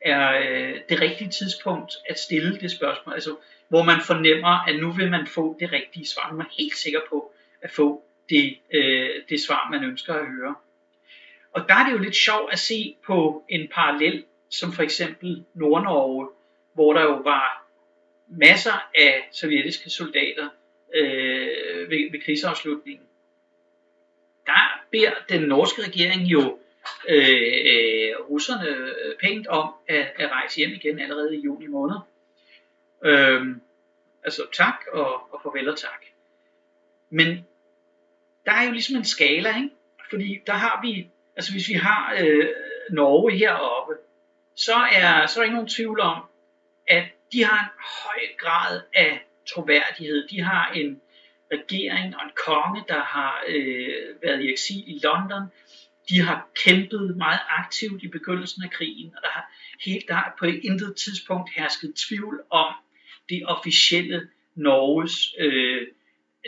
[0.00, 3.36] er øh, det rigtige tidspunkt at stille det spørgsmål, altså
[3.68, 6.32] hvor man fornemmer, at nu vil man få det rigtige svar.
[6.32, 7.32] Man er helt sikker på
[7.62, 10.54] at få det, øh, det svar, man ønsker at høre.
[11.52, 15.44] Og der er det jo lidt sjovt at se på en parallel, som for eksempel
[15.54, 16.28] Nordnorge,
[16.74, 17.66] hvor der jo var
[18.28, 20.48] masser af sovjetiske soldater
[20.94, 23.06] øh, ved, ved krigsafslutningen.
[24.46, 26.58] Der beder den norske regering jo
[27.08, 31.96] øh, øh, russerne øh, pænt om at, at rejse hjem igen allerede i juni måned.
[33.04, 33.56] Øh,
[34.24, 36.04] altså tak og, og farvel og tak.
[37.10, 37.46] Men
[38.46, 39.70] der er jo ligesom en skala, ikke?
[40.10, 42.48] Fordi der har vi, altså hvis vi har øh,
[42.90, 43.94] Norge heroppe,
[44.54, 46.22] så er, så er der ikke nogen tvivl om,
[46.86, 47.70] at de har en
[48.04, 50.28] høj grad af troværdighed.
[50.28, 51.00] De har en
[51.52, 55.42] regering og en konge, der har øh, været i eksil i London.
[56.08, 59.52] De har kæmpet meget aktivt i begyndelsen af krigen, og der har,
[59.84, 62.74] helt, der har på et intet tidspunkt hersket tvivl om
[63.28, 65.86] det officielle Norges øh,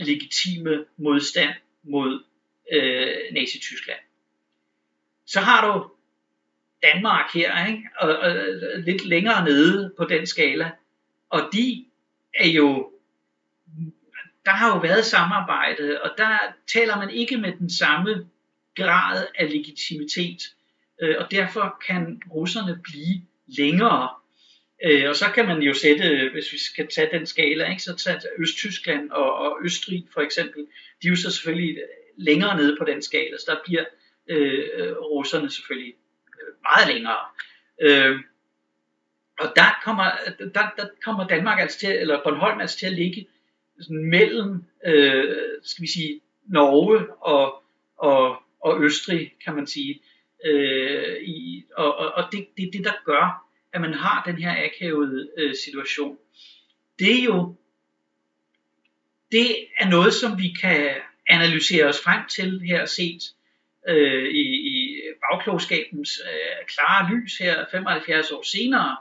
[0.01, 2.25] legitime modstand mod
[2.73, 4.01] øh, Nazi-Tyskland.
[5.27, 5.91] Så har du
[6.83, 7.89] Danmark her, ikke?
[7.99, 8.37] Og, og,
[8.79, 10.71] lidt længere nede på den skala.
[11.31, 11.85] Og de
[12.35, 12.93] er jo,
[14.45, 16.39] der har jo været samarbejde, og der
[16.73, 18.29] taler man ikke med den samme
[18.85, 20.41] grad af legitimitet,
[21.03, 24.09] øh, og derfor kan russerne blive længere.
[24.85, 27.97] Øh, og så kan man jo sætte, hvis vi skal tage den skala, ikke, så
[27.97, 30.67] tage Østtyskland og, og Østrig for eksempel,
[31.03, 31.83] de er jo så selvfølgelig
[32.17, 33.85] længere nede på den skala, så der bliver
[34.29, 35.95] øh, russerne selvfølgelig
[36.41, 37.25] øh, meget længere.
[37.83, 38.21] Øh,
[39.41, 43.27] og der kommer, der, der kommer Danmark altså til, eller Bornholm altså til at ligge
[43.81, 47.63] sådan mellem, øh, skal vi sige, Norge og,
[47.97, 50.01] og, og Østrig, kan man sige.
[50.45, 54.37] Øh, i, og og, og det, det er det, der gør, at man har den
[54.37, 56.19] her akavede øh, situation.
[56.99, 57.55] Det er jo,
[59.33, 59.47] det
[59.81, 60.95] er noget, som vi kan
[61.29, 63.23] analysere os frem til her set
[63.89, 68.97] øh, i, i bagklogskabens øh, klare lys her 75 år senere.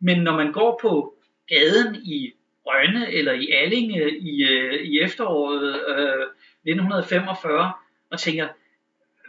[0.00, 1.14] Men når man går på
[1.48, 2.32] gaden i
[2.66, 6.26] Rønne eller i Allinge i, øh, i efteråret øh,
[6.64, 7.72] 1945
[8.10, 8.48] og tænker,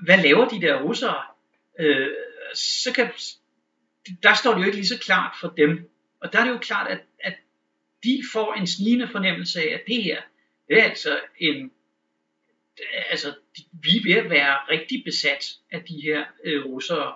[0.06, 1.22] hvad laver de der russere?
[1.80, 2.08] Øh,
[2.56, 3.12] så kan,
[4.24, 5.90] der står det jo ikke lige så klart for dem.
[6.22, 7.34] Og der er det jo klart, at, at
[8.04, 10.22] de får en snigende fornemmelse af, at det her,
[10.68, 11.72] det er altså en
[13.10, 13.34] altså,
[13.72, 17.14] vi er ved at være rigtig besat af de her øh, russere.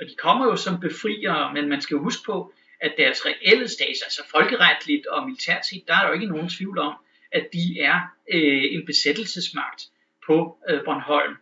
[0.00, 3.68] Og de kommer jo som befriere, men man skal jo huske på, at deres reelle
[3.68, 6.94] stats, altså folkeretligt og militært set, der er der jo ikke nogen tvivl om,
[7.32, 8.00] at de er
[8.32, 9.82] øh, en besættelsesmagt
[10.26, 11.36] på øh, Bornholm.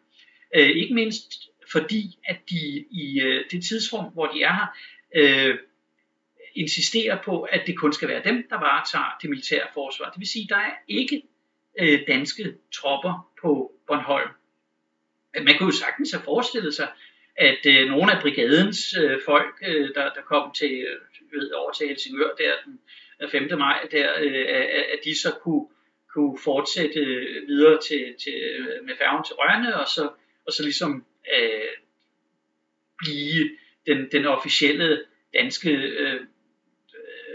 [0.55, 1.33] Øh, ikke mindst
[1.73, 4.67] fordi, at de i øh, det tidsrum, hvor de er her,
[5.17, 5.59] øh,
[6.55, 10.11] insisterer på, at det kun skal være dem, der varetager det militære forsvar.
[10.11, 11.23] Det vil sige, at der er ikke
[11.81, 14.31] øh, danske tropper på Bornholm.
[15.37, 16.89] Øh, man kunne jo sagtens have forestillet sig,
[17.37, 21.01] at øh, nogle af brigadens øh, folk, øh, der, der kom til, øh,
[21.33, 22.81] ved, over til Helsingør der den
[23.23, 23.59] øh, 5.
[23.59, 24.47] Maj, der, øh,
[24.93, 25.67] at de så kunne,
[26.15, 28.39] kunne fortsætte øh, videre til, til,
[28.87, 30.11] med færgen til Rønne, og så,
[30.47, 31.05] og så ligesom
[31.37, 31.69] øh,
[32.99, 33.51] blive
[33.87, 36.21] den, den officielle danske øh,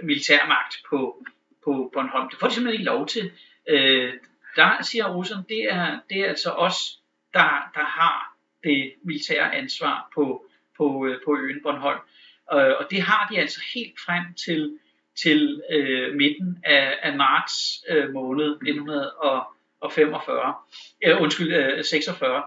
[0.03, 1.25] militærmagt på,
[1.63, 2.29] på Bornholm.
[2.29, 3.31] Det får de simpelthen ikke lov til.
[3.69, 4.13] Øh,
[4.55, 6.99] der siger russerne, det er, det er altså os,
[7.33, 10.45] der, der har det militære ansvar på,
[10.77, 11.99] på, øh, på øen Bornholm.
[12.53, 14.79] Øh, og det har de altså helt frem til,
[15.21, 20.55] til øh, midten af, af marts øh, måned 1945.
[21.05, 22.43] Øh, undskyld, øh, 46.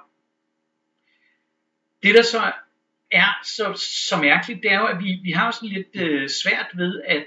[2.02, 2.52] Det der så
[3.10, 3.72] er så,
[4.08, 7.26] så mærkeligt, det er jo, at vi, vi har sådan lidt øh, svært ved at,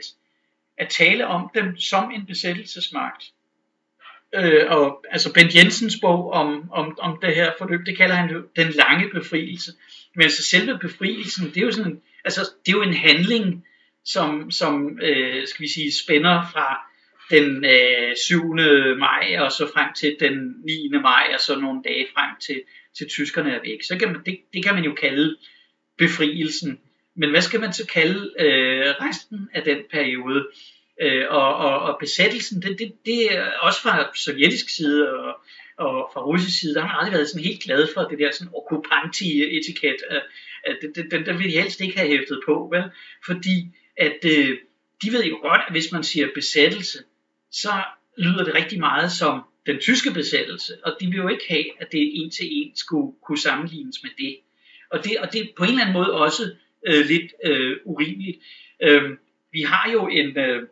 [0.78, 3.23] at tale om dem som en besættelsesmagt
[4.36, 8.30] øh, og altså Bent Jensens bog om, om, om det her forløb, det kalder han
[8.30, 9.71] jo den lange befrielse.
[10.15, 13.65] Men altså selve befrielsen, det er jo sådan, altså det er jo en handling,
[14.05, 16.91] som, som øh, skal vi sige, spænder fra
[17.30, 18.53] den øh, 7.
[18.97, 20.89] maj og så frem til den 9.
[21.01, 22.61] maj og så nogle dage frem til,
[22.97, 23.84] til tyskerne er væk.
[23.84, 25.38] Så kan man, det, det kan man jo kalde
[25.97, 26.80] befrielsen.
[27.15, 30.47] Men hvad skal man så kalde øh, resten af den periode?
[31.01, 35.36] Øh, og, og, og besættelsen, det, det, det er også fra sovjetisk side og,
[35.78, 38.32] og fra russisk side, der har man aldrig været sådan helt glad for det der
[38.32, 39.97] sådan okkupanti-etiket.
[40.11, 42.84] Øh, det, det, den der vil de helst ikke have hæftet på, vel?
[43.26, 43.55] Fordi
[43.97, 44.57] at øh,
[45.01, 46.99] de ved jo godt, at hvis man siger besættelse,
[47.62, 47.84] så
[48.18, 51.91] lyder det rigtig meget som den tyske besættelse, og de vil jo ikke have, at
[51.91, 54.38] det en til en skulle kunne sammenlignes med det.
[54.89, 56.43] Og det, og det er på en eller anden måde også
[56.88, 58.38] øh, lidt øh, urimeligt.
[58.84, 59.18] Øh,
[59.51, 60.68] vi har jo en, øh,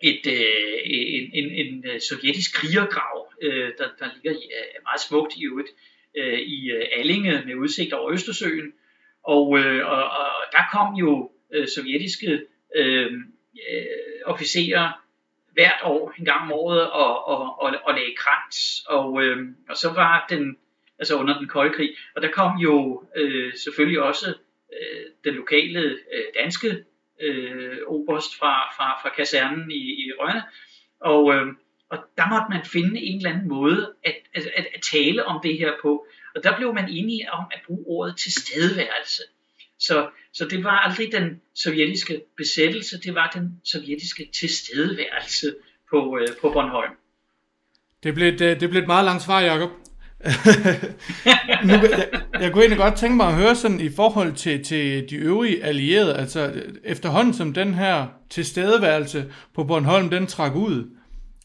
[0.00, 5.00] et, øh, en, en, en øh, sovjetisk krigergrav, øh, der, der ligger i, øh, meget
[5.08, 5.68] smukt i øvrigt,
[6.16, 8.72] øh, i øh, Allinge med udsigt over Østersøen.
[9.24, 12.40] Og, øh, og, og der kom jo øh, sovjetiske
[12.76, 13.12] øh,
[13.70, 13.86] øh,
[14.24, 15.03] officerer
[15.54, 18.84] hvert år, en gang om året, og, og, og, og lagde krans.
[18.88, 20.56] Og, øh, og så var den,
[20.98, 24.34] altså under den kolde krig, og der kom jo øh, selvfølgelig også
[24.72, 26.84] øh, den lokale øh, danske
[27.20, 30.42] øh, oberst fra, fra, fra kasernen i, i Rønne,
[31.00, 31.46] og, øh,
[31.88, 35.40] og der måtte man finde en eller anden måde at, at, at, at tale om
[35.42, 36.06] det her på.
[36.34, 39.22] Og der blev man enige om at bruge ordet tilstedeværelse.
[39.78, 45.54] Så, så det var aldrig den sovjetiske besættelse, det var den sovjetiske tilstedeværelse
[45.90, 46.92] på, øh, på Bornholm.
[48.02, 49.70] Det blev, det, øh, det blev et meget langt svar, Jacob.
[51.64, 52.08] nu, jeg,
[52.40, 55.64] jeg kunne egentlig godt tænke mig at høre sådan i forhold til, til de øvrige
[55.64, 60.96] allierede, altså øh, efterhånden som den her tilstedeværelse på Bornholm, den trak ud,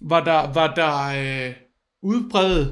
[0.02, 1.08] var der, var der
[1.48, 1.54] øh,
[2.02, 2.68] udbredt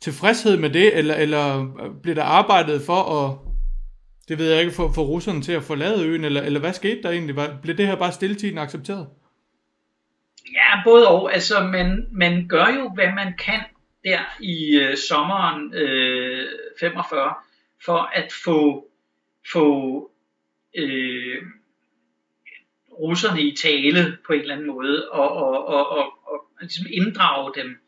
[0.00, 3.47] tilfredshed med det, eller, eller øh, blev der arbejdet for at,
[4.28, 7.02] det ved jeg ikke, for, for russerne til at forlade øen, eller, eller hvad skete
[7.02, 7.36] der egentlig?
[7.36, 9.08] Var, blev det her bare stilletiden accepteret?
[10.54, 11.34] Ja, både og.
[11.34, 13.60] Altså, man, man gør jo, hvad man kan
[14.04, 16.48] der i øh, sommeren øh,
[16.80, 17.34] 45,
[17.84, 18.88] for at få,
[19.52, 19.66] få
[20.76, 21.42] øh,
[22.92, 27.52] russerne i tale på en eller anden måde, og, og, og, og, og ligesom inddrage
[27.54, 27.78] dem.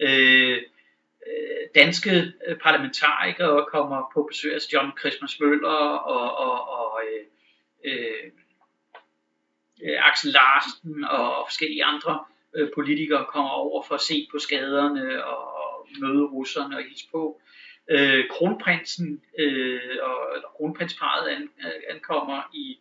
[0.00, 0.58] Øh,
[1.28, 7.24] Øh, danske øh, parlamentarikere kommer på besøg af John Christmas Møller og, og, og øh,
[7.84, 8.30] øh,
[9.82, 12.24] øh Axel Larsen og forskellige andre
[12.56, 17.06] øh, politikere kommer over for at se på skaderne og, og møde russerne og hilse
[17.12, 17.40] på.
[17.90, 20.18] Øh, kronprinsen øh, og
[20.56, 21.50] kronprinsparet an,
[21.90, 22.78] ankommer i,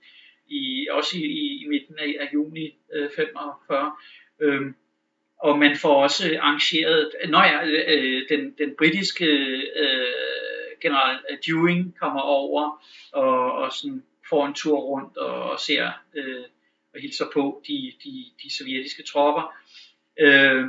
[0.47, 3.95] i også i, i midten af, af juni øh, 45.
[4.39, 4.61] Øh,
[5.39, 9.25] og man får også arrangeret, når ja, øh, øh, den, den britiske
[9.75, 10.07] øh,
[10.81, 16.43] general Dewing kommer over og, og sådan får en tur rundt og, og ser øh,
[16.93, 19.53] og hilser på de, de, de sovjetiske tropper.
[20.19, 20.65] Øh,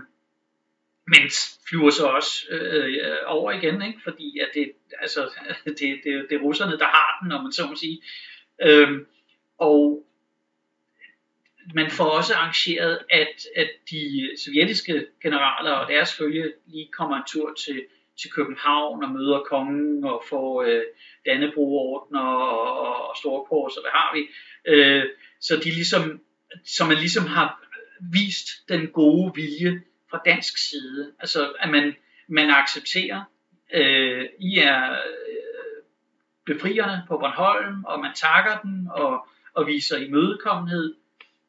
[1.07, 1.31] men
[1.69, 4.01] flyver så også øh, over igen, ikke?
[4.05, 5.31] fordi at det, altså,
[5.65, 8.03] det, det, det er russerne, der har den, når man så må sige.
[8.63, 9.01] Øh,
[9.59, 10.07] og
[11.75, 17.23] man får også arrangeret, at, at de sovjetiske generaler og deres følge lige kommer en
[17.27, 17.83] tur til,
[18.21, 20.83] til København og møder kongen og får øh,
[21.27, 24.23] Dannebroordner og, og, og Storkors og hvad har vi.
[24.67, 25.05] Øh,
[25.41, 26.21] så de ligesom,
[26.65, 27.63] så man ligesom har
[28.13, 31.13] vist den gode vilje fra dansk side.
[31.21, 31.97] Altså at man,
[32.29, 33.23] man accepterer,
[33.75, 35.83] øh, I er øh,
[36.47, 40.95] befrierne på Bornholm, og man takker den og, og viser imødekommenhed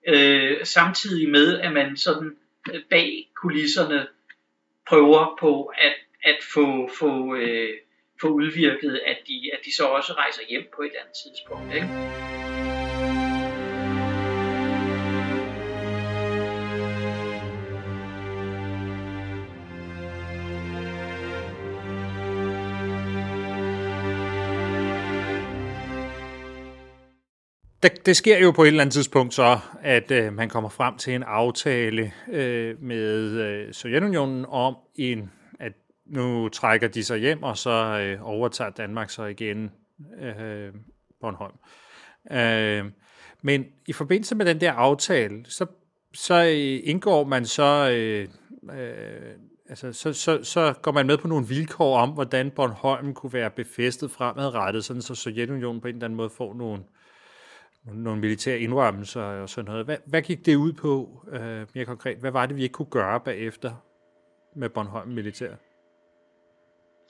[0.07, 2.37] øh, samtidig med, at man sådan
[2.73, 4.07] øh, bag kulisserne
[4.87, 7.69] prøver på at, at få, få, øh,
[8.21, 11.75] få udvirket, at de, at de så også rejser hjem på et andet tidspunkt.
[11.75, 12.59] Ikke?
[27.89, 30.97] Det, det sker jo på et eller andet tidspunkt så, at øh, man kommer frem
[30.97, 35.71] til en aftale øh, med øh, Sovjetunionen om, en, at
[36.05, 39.71] nu trækker de sig hjem, og så øh, overtager Danmark så igen
[40.21, 40.73] øh,
[41.21, 41.55] Bornholm.
[42.31, 42.91] Øh,
[43.41, 45.65] men i forbindelse med den der aftale, så,
[46.13, 48.27] så øh, indgår man så, øh,
[48.79, 49.31] øh,
[49.69, 53.49] altså, så, så, så går man med på nogle vilkår om, hvordan Bornholm kunne være
[53.49, 56.83] befæstet fremadrettet, sådan så Sovjetunionen på en eller anden måde får nogle
[57.86, 59.86] nogle militære indrømmelser og sådan noget.
[59.86, 62.17] Hvad, hvad gik det ud på øh, mere konkret?
[62.17, 63.86] Hvad var det, vi ikke kunne gøre bagefter
[64.55, 65.51] med Bornholm militær?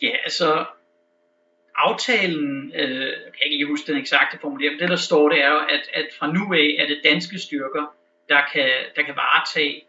[0.01, 0.65] Ja, altså
[1.76, 5.43] aftalen, øh, jeg kan ikke lige huske den eksakte formulering, men det der står, det
[5.43, 7.95] er jo, at, at fra nu af er det danske styrker,
[8.30, 9.84] der kan, der kan varetage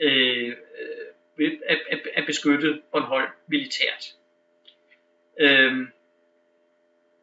[0.00, 1.04] øh, øh
[1.66, 4.14] at, at, at beskytte Bornholm militært.
[5.40, 5.88] Øh,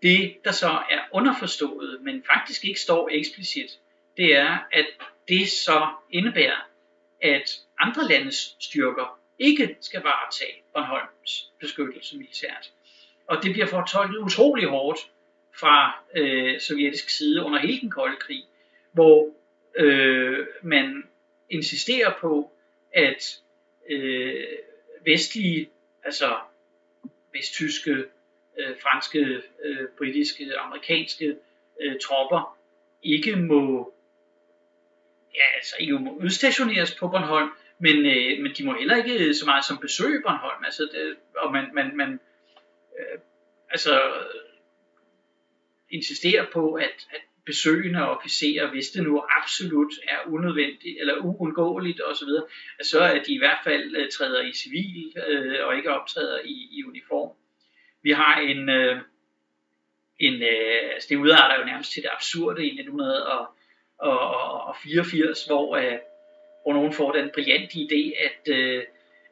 [0.02, 3.80] det, der så er underforstået, men faktisk ikke står eksplicit,
[4.18, 4.86] det er, at
[5.28, 6.68] det så indebærer,
[7.22, 12.72] at andre landes styrker ikke skal varetage Bornholms beskyttelse militært.
[13.28, 15.00] Og det bliver fortolket utrolig hårdt
[15.60, 18.44] fra øh, sovjetisk side under hele den kolde krig,
[18.92, 19.30] hvor
[19.76, 21.04] øh, man
[21.50, 22.52] insisterer på,
[22.94, 23.40] at
[23.90, 24.46] øh,
[25.06, 25.70] vestlige,
[26.04, 26.38] altså
[27.34, 28.06] vesttyske,
[28.62, 31.36] øh, franske, øh, britiske, amerikanske
[31.82, 32.58] øh, tropper
[33.04, 33.94] ikke må,
[35.36, 37.50] ja, altså ikke må udstationeres på Bornholm,
[37.80, 40.66] men, øh, men de må heller ikke så meget som besøge Bornholm.
[40.66, 42.20] Altså, det, og man, man, man
[43.00, 43.20] øh,
[43.70, 44.02] altså,
[45.90, 52.28] insisterer på, at, at besøgende officerer, hvis det nu absolut er unødvendigt eller uundgåeligt osv.,
[52.84, 56.70] så at de i hvert fald øh, træder i civil øh, og ikke optræder i,
[56.72, 57.36] i uniform.
[58.04, 58.98] Vi har en, øh,
[60.20, 65.98] en øh, altså det udarter jo nærmest til det absurde i 1984, hvor, øh,
[66.64, 68.84] hvor nogen får den brillante idé at, øh,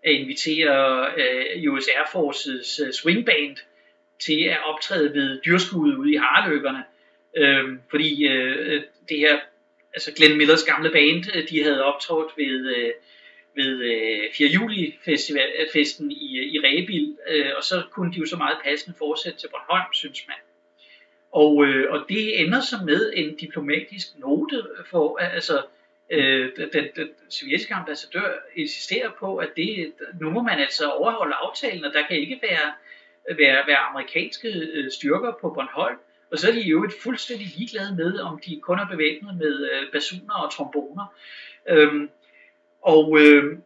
[0.03, 3.57] at invitere øh, US Air Forces øh, swingband
[4.19, 6.83] til at optræde ved dyrskuddet ude i Harløkkerne,
[7.37, 9.39] øh, fordi øh, det her,
[9.93, 12.91] altså Glenn Millers gamle band, øh, de havde optrådt ved, øh,
[13.59, 14.49] ved øh, 4.
[14.49, 18.57] juli festival, øh, festen i, i Rebil, øh, og så kunne de jo så meget
[18.63, 20.37] passende fortsætte til Bornholm, synes man.
[21.31, 25.61] Og, øh, og det ender så med en diplomatisk note for, altså,
[26.09, 31.35] øh, den, den, den sovjetiske ambassadør insisterer på, at det, nu må man altså overholde
[31.35, 32.73] aftalen, og der kan ikke være,
[33.37, 35.97] være, være amerikanske øh, styrker på Bornholm.
[36.31, 39.69] Og så er de jo et fuldstændig ligeglade med, om de kun er bevæbnet med
[39.71, 41.05] øh, basuner og tromboner.
[41.69, 42.09] Øhm,
[42.81, 43.57] og øh,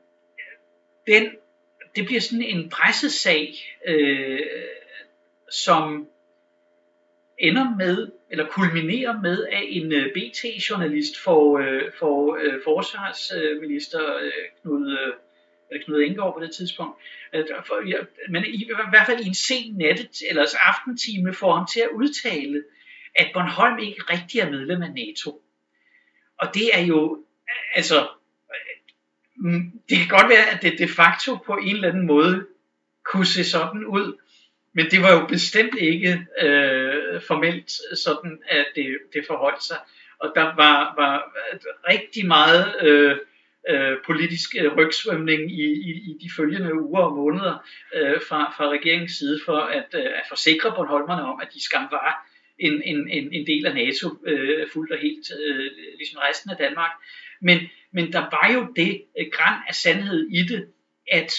[1.08, 1.30] den,
[1.96, 3.54] det bliver sådan en pressesag,
[3.86, 4.40] øh,
[5.52, 6.08] som
[7.38, 14.32] ender med, eller kulminerer med, at en øh, BT-journalist for, øh, for øh, forsvarsminister øh,
[14.62, 14.98] Knud,
[15.72, 17.02] øh, Knud Indgaard på det tidspunkt,
[17.34, 17.98] øh, for, ja,
[18.30, 21.80] men i, i hvert fald i en sen natte, eller altså aftentime, får ham til
[21.80, 22.64] at udtale,
[23.16, 25.42] at Bornholm ikke rigtig er medlem af NATO.
[26.40, 27.26] Og det er jo,
[27.76, 28.08] altså,
[29.36, 32.46] Mm, det kan godt være, at det de facto på en eller anden måde
[33.04, 34.18] kunne se sådan ud,
[34.74, 39.78] men det var jo bestemt ikke øh, formelt sådan, at det, det forholdt sig.
[40.20, 41.34] Og der var, var
[41.90, 43.18] rigtig meget øh,
[43.70, 48.70] øh, politisk øh, rygsvømning i, i, i de følgende uger og måneder øh, fra, fra
[48.70, 52.28] regeringens side for at, øh, at forsikre Bornholmerne om, at de skam var
[52.60, 56.58] en, en, en, en del af NATO øh, fuldt og helt, øh, ligesom resten af
[56.58, 56.92] Danmark.
[57.42, 57.60] Men,
[57.94, 60.68] men der var jo det øh, græn af sandhed i det,
[61.12, 61.34] at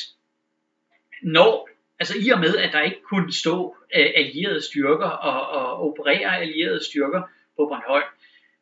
[1.23, 5.89] når altså i og med, at der ikke kunne stå øh, allierede styrker og, og
[5.89, 7.23] operere allierede styrker
[7.57, 8.05] på Bornholm,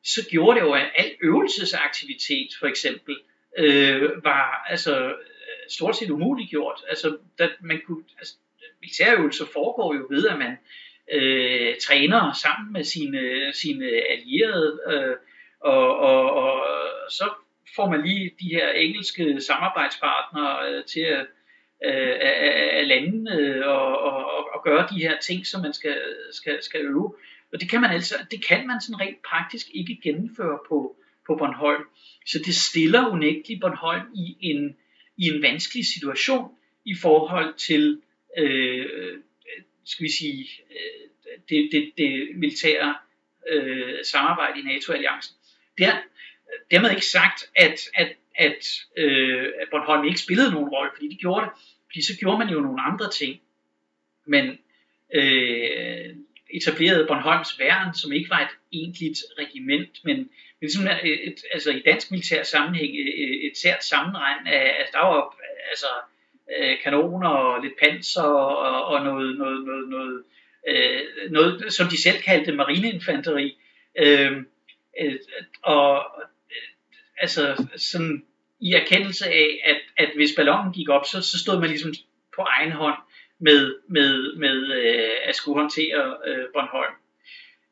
[0.04, 3.16] så gjorde det jo, at al øvelsesaktivitet for eksempel
[3.58, 6.80] øh, var altså øh, stort set umuligt gjort.
[6.88, 8.34] Altså, der, man kunne, altså,
[8.80, 10.56] militærøvelser foregår jo ved, at man
[11.12, 15.16] øh, træner sammen med sine, sine allierede, øh,
[15.60, 16.64] og, og, og
[17.10, 17.30] så
[17.76, 21.26] får man lige de her engelske samarbejdspartnere øh, til at
[21.84, 26.02] øh, af, af landene øh, og, og, og gøre de her ting, som man skal,
[26.32, 27.14] skal, skal øve.
[27.52, 30.96] Og det kan man altså, det kan man sådan rent praktisk ikke gennemføre på,
[31.26, 31.84] på Bornholm.
[32.26, 34.76] Så det stiller unægteligt Bornholm i en,
[35.16, 36.50] i en vanskelig situation
[36.84, 38.00] i forhold til,
[38.38, 39.18] øh,
[39.84, 41.08] skal vi sige, øh,
[41.48, 42.94] det, det, det militære
[43.48, 45.36] øh, samarbejde i NATO-alliancen.
[45.78, 45.96] Der,
[46.70, 51.16] dermed ikke sagt, at, at, at, øh, at Bornholm ikke spillede nogen rolle, fordi de
[51.16, 51.52] gjorde det.
[51.86, 53.40] Fordi så gjorde man jo nogle andre ting.
[54.26, 54.58] Men
[55.14, 56.16] øh,
[56.50, 60.30] etablerede Bornholms værn, som ikke var et egentligt regiment, men, men
[60.60, 65.06] ligesom et, et, altså i dansk militær sammenhæng et, et sært sammenregn af, altså der
[65.06, 65.36] var
[65.70, 65.86] altså,
[66.82, 70.22] kanoner og lidt panser og, og noget, noget, noget, noget,
[70.68, 73.58] øh, noget, som de selv kaldte marineinfanteri.
[73.98, 74.36] Øh,
[75.00, 75.18] øh,
[75.62, 76.06] og
[77.18, 78.24] altså sådan
[78.60, 81.94] i erkendelse af, at, at hvis ballonen gik op, så, så stod man ligesom
[82.36, 82.98] på egen hånd
[83.38, 86.94] med, med, med øh, at skulle håndtere øh, Bornholm.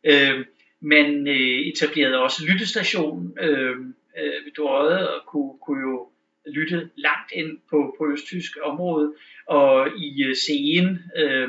[0.05, 0.47] Øh,
[0.81, 3.77] man øh, etablerede også lyttestation øh,
[4.19, 6.09] øh, ved Dorøde og kunne, kunne jo
[6.47, 9.15] lytte langt ind på, på østtysk område,
[9.47, 11.49] og i øh, scenen, øh,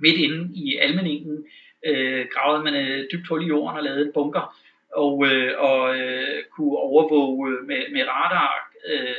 [0.00, 1.46] midt inde i Almeningen,
[1.86, 4.56] øh, gravede man et dybt hul i jorden og lavede en bunker,
[4.92, 9.14] og, øh, og øh, kunne overvåge med, med radar øh,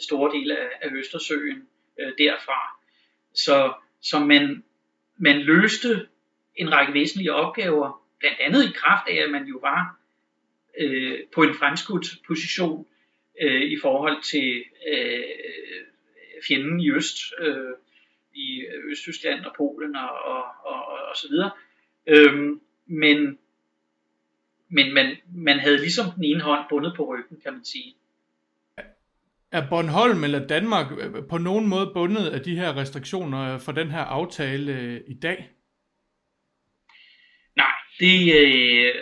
[0.00, 1.68] store dele af, af Østersøen
[2.00, 2.78] øh, derfra.
[3.34, 4.64] Så, så man,
[5.16, 6.08] man løste
[6.56, 9.96] en række væsentlige opgaver, blandt andet i kraft af, at man jo var
[10.78, 12.86] øh, på en fremskudt position
[13.42, 15.24] øh, i forhold til øh,
[16.48, 17.74] fjenden i øst, øh,
[18.34, 21.50] i Østtyskland og Polen og, og, og, og så videre.
[22.06, 23.38] Øhm, men
[24.72, 27.94] men man, man havde ligesom den ene hånd bundet på ryggen, kan man sige.
[29.52, 30.86] er Bornholm eller Danmark
[31.28, 35.50] på nogen måde bundet af de her restriktioner for den her aftale øh, i dag?
[37.56, 38.94] Nej, det, øh,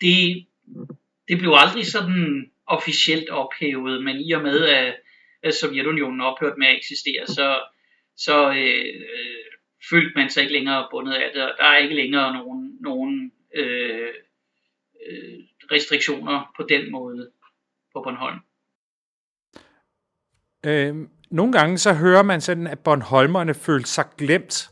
[0.00, 0.46] det,
[1.28, 4.96] det blev aldrig sådan officielt ophævet, men i og med, at,
[5.42, 7.60] at Sovjetunionen ophørte med at eksistere, så,
[8.16, 8.84] så øh,
[9.90, 13.32] følte man sig ikke længere bundet af det, og der er ikke længere nogen, nogen
[13.54, 14.08] øh,
[15.06, 15.38] øh,
[15.72, 17.30] restriktioner på den måde
[17.94, 18.38] på Bornholm.
[20.66, 24.70] Øh, nogle gange så hører man sådan, at Bornholmerne følte sig glemt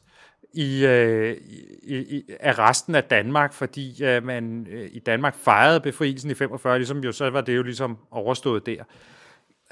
[0.54, 1.36] i, øh,
[1.82, 6.34] i, i, af resten af Danmark, fordi øh, man øh, i Danmark fejrede befrielsen i
[6.34, 8.84] 45, ligesom jo, så var det jo ligesom overstået der.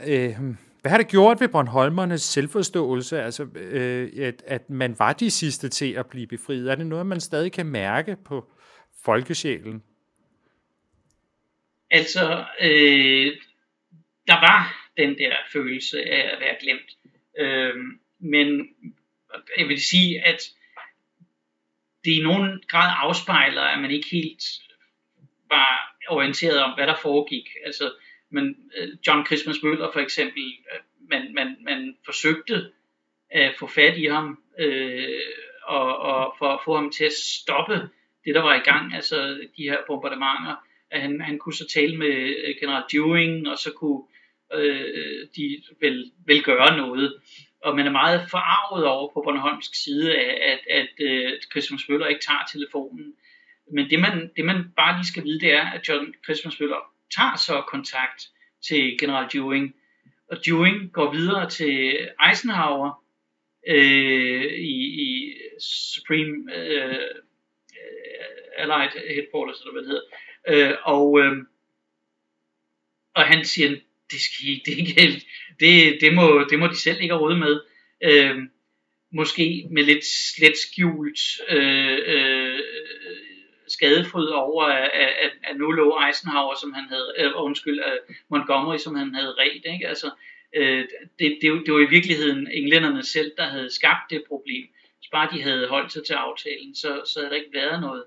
[0.06, 0.36] Øh,
[0.80, 5.68] hvad har det gjort ved Bornholmernes selvforståelse, altså øh, at, at man var de sidste
[5.68, 6.70] til at blive befriet?
[6.70, 8.50] Er det noget, man stadig kan mærke på
[9.04, 9.82] folkesjælen?
[11.90, 13.36] Altså, øh,
[14.26, 16.90] der var den der følelse af at være glemt.
[17.38, 17.74] Øh,
[18.18, 18.68] men
[19.58, 20.42] jeg vil sige, at
[22.04, 24.44] det i nogen grad afspejler, at man ikke helt
[25.50, 27.48] var orienteret om, hvad der foregik.
[27.64, 27.92] Altså,
[28.30, 30.80] men øh, John Christmas Møller for eksempel, øh,
[31.10, 32.72] man, man, man forsøgte
[33.30, 35.20] at få fat i ham, øh,
[35.62, 37.90] og, og for at få ham til at stoppe
[38.24, 41.96] det, der var i gang, altså de her bombardementer, at han, han kunne så tale
[41.96, 44.02] med øh, general Dewing, og så kunne
[44.54, 47.20] øh, de vel, vel gøre noget.
[47.62, 51.80] Og man er meget forarvet over på Bornholmsk side af, at, at, øh, at Christian
[51.88, 53.14] Møller ikke tager telefonen.
[53.72, 56.92] Men det man, det man bare lige skal vide, det er, at John Christian Møller
[57.16, 58.28] tager så kontakt
[58.68, 59.74] til general Dewing,
[60.30, 63.04] og Dewing går videre til Eisenhower
[63.68, 64.76] øh, i,
[65.06, 68.26] i Supreme øh, øh
[68.58, 70.08] Allied Headquarters, eller hvad det hedder,
[70.48, 71.36] øh, og, øh,
[73.14, 73.68] og han siger,
[74.10, 75.26] det skal I, det,
[75.60, 77.60] det, det, må, det må de selv ikke råde med.
[78.02, 78.36] Øh,
[79.12, 82.60] måske med lidt slet skjult øh, øh,
[83.68, 84.90] skadefryd over, at,
[85.22, 87.98] at, at nu lå Eisenhower, som han havde, øh, undskyld, af
[88.30, 89.88] Montgomery, som han havde ret, ikke?
[89.88, 90.10] Altså,
[90.56, 90.84] øh,
[91.18, 94.66] det, det, det var i virkeligheden englænderne selv, der havde skabt det problem.
[94.98, 98.04] Hvis bare de havde holdt sig til aftalen, så, så havde der ikke været noget.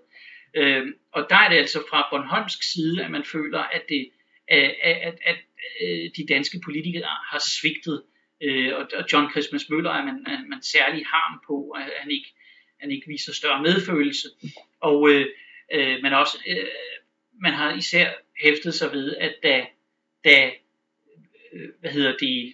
[0.55, 4.09] Øh, og der er det altså fra Bornholmsk side, at man føler, at, det,
[4.47, 5.37] at, at, at,
[5.81, 8.03] øh, de danske politikere har svigtet.
[8.41, 12.33] Øh, og John Christmas Møller er man, er man særlig harm på, at han ikke,
[12.79, 14.27] han ikke viser større medfølelse.
[14.79, 15.25] Og øh,
[15.73, 16.67] øh, man, også, øh,
[17.41, 19.65] man har især hæftet sig ved, at da,
[20.23, 20.51] da
[21.53, 22.53] øh, hvad hedder det,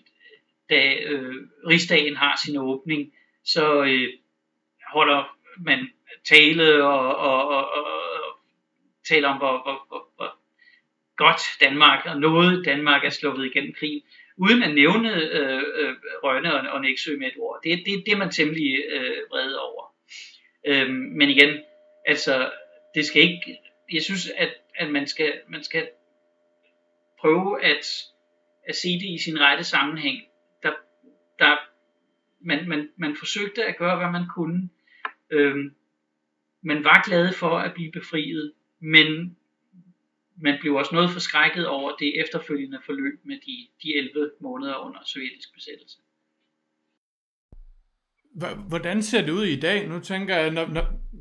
[0.70, 1.36] da øh,
[1.68, 4.14] rigsdagen har sin åbning, så øh,
[4.94, 5.90] holder man
[6.24, 7.86] tale og, og, og, og
[9.08, 10.40] tale om, hvor, hvor, hvor, hvor
[11.18, 14.02] godt Danmark og noget Danmark er sluppet igennem krigen,
[14.38, 17.60] uden at nævne øh, øh, Rønne og, og Næksø med et ord.
[17.64, 19.96] Det, det, det er man temmelig øh, vred over.
[20.68, 21.60] Øh, men igen,
[22.06, 22.52] altså
[22.96, 23.60] det skal ikke,
[23.94, 25.90] jeg synes, at, at man, skal, man skal
[27.20, 27.86] prøve at,
[28.68, 30.18] at se det i sin rette sammenhæng.
[30.64, 30.72] Der,
[31.40, 31.58] der,
[32.42, 34.70] man, man, man forsøgte at gøre, hvad man kunne.
[35.32, 35.76] Øhm,
[36.62, 39.38] man var glad for at blive befriet, men
[40.38, 45.00] man blev også noget forskrækket over det efterfølgende forløb med de, de 11 måneder under
[45.06, 45.98] sovjetisk besættelse.
[48.68, 49.88] Hvordan ser det ud i dag?
[49.88, 50.68] Nu tænker jeg, når,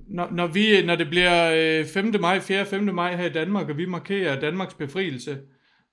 [0.09, 2.15] når, når, vi, når det bliver øh, 5.
[2.21, 2.67] Maj, 4.
[2.67, 2.95] 5.
[2.95, 5.41] maj her i Danmark, og vi markerer Danmarks befrielse,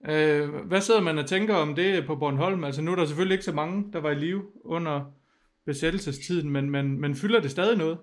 [0.10, 2.64] øh, hvad sidder man og tænker om det på Bornholm?
[2.64, 5.14] Altså nu er der selvfølgelig ikke så mange, der var i live under
[5.66, 8.00] besættelsestiden, men, men, men fylder det stadig noget?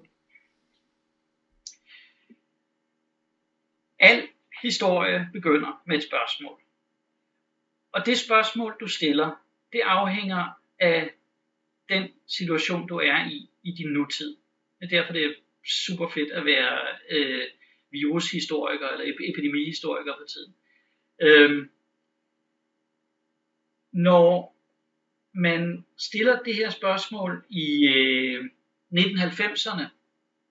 [3.98, 4.28] Al
[4.62, 6.60] historie begynder med et spørgsmål.
[7.92, 9.30] Og det spørgsmål, du stiller,
[9.72, 11.10] det afhænger af
[11.88, 14.36] den situation, du er i i din nutid.
[14.80, 15.34] Det er derfor, det er
[15.64, 16.78] super fedt at være
[17.10, 17.44] øh,
[17.90, 20.54] virushistoriker eller epidemihistoriker for tiden.
[21.22, 21.70] Øhm,
[23.92, 24.57] når
[25.38, 28.44] man stiller det her spørgsmål i øh,
[28.94, 29.86] 1990'erne,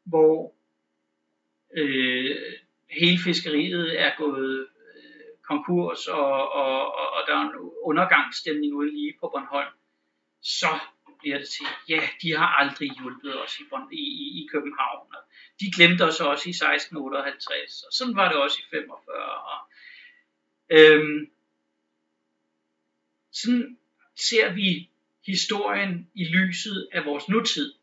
[0.06, 0.56] hvor
[1.78, 2.36] øh,
[2.90, 8.92] hele fiskeriet er gået øh, konkurs, og, og, og, og der er en undergangsstemning ude
[8.92, 9.74] lige på Bornholm,
[10.42, 10.80] så
[11.20, 15.08] bliver det til, ja, de har aldrig hjulpet os i, i, i, i København.
[15.16, 15.24] Og
[15.60, 19.16] de glemte os også i 1658, og sådan var det også i 45.
[19.52, 19.60] Og,
[20.70, 21.32] øhm,
[23.32, 23.78] sådan
[24.18, 24.90] ser vi
[25.26, 27.74] historien i lyset af vores nutid.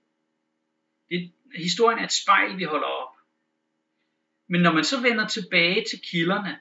[1.10, 3.14] Det, historien er et spejl, vi holder op.
[4.46, 6.60] Men når man så vender tilbage til kilderne,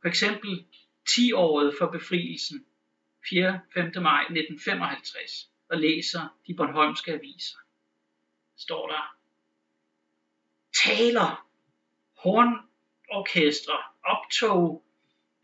[0.00, 0.66] for eksempel
[1.08, 2.66] 10-året for befrielsen,
[3.30, 3.60] 4.
[3.74, 3.84] 5.
[3.84, 7.58] maj 1955 og læser de Bornholmske aviser,
[8.56, 9.20] står der
[10.84, 11.46] taler,
[12.22, 14.84] hornorkestre, optog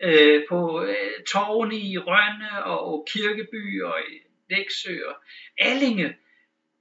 [0.01, 4.15] øh, på øh, tårne i Rønne og Kirkeby og i
[4.51, 5.15] Læksø og
[5.59, 6.17] Allinge.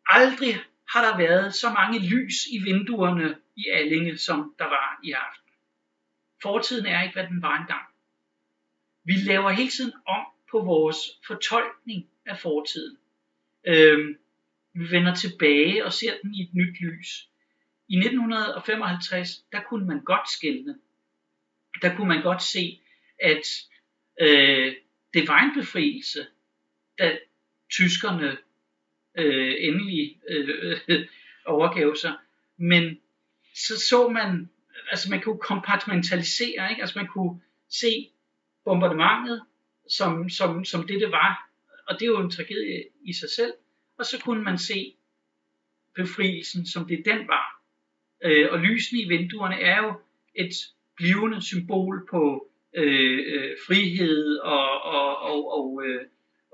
[0.06, 0.56] Aldrig
[0.90, 5.52] har der været så mange lys i vinduerne i Allinge, som der var i aften.
[6.42, 7.86] Fortiden er ikke, hvad den var engang.
[9.04, 10.98] Vi laver hele tiden om på vores
[11.28, 12.98] fortolkning af fortiden.
[13.68, 14.18] Øhm,
[14.74, 17.30] vi vender tilbage og ser den i et nyt lys.
[17.88, 20.76] I 1955, der kunne man godt skælne.
[21.82, 22.82] Der kunne man godt se,
[23.20, 23.48] at
[24.22, 24.76] øh,
[25.14, 26.28] det var en befrielse,
[27.00, 27.18] da
[27.72, 28.38] tyskerne
[29.18, 30.80] øh, endelig øh,
[31.46, 32.14] overgav sig.
[32.58, 33.00] Men
[33.56, 34.50] så så man,
[34.92, 36.82] altså man kunne kompartmentalisere, ikke?
[36.82, 38.10] altså man kunne se
[38.66, 39.42] bombardementet
[39.90, 41.50] som, som, som det det var,
[41.88, 43.54] og det er jo en tragedie i sig selv,
[43.98, 44.96] og så kunne man se
[45.96, 47.62] befrielsen, som det den var.
[48.24, 50.02] Øh, og lysene i vinduerne er jo
[50.36, 50.54] et
[50.96, 56.02] blivende symbol på øh, øh, frihed og, og, og, og, øh,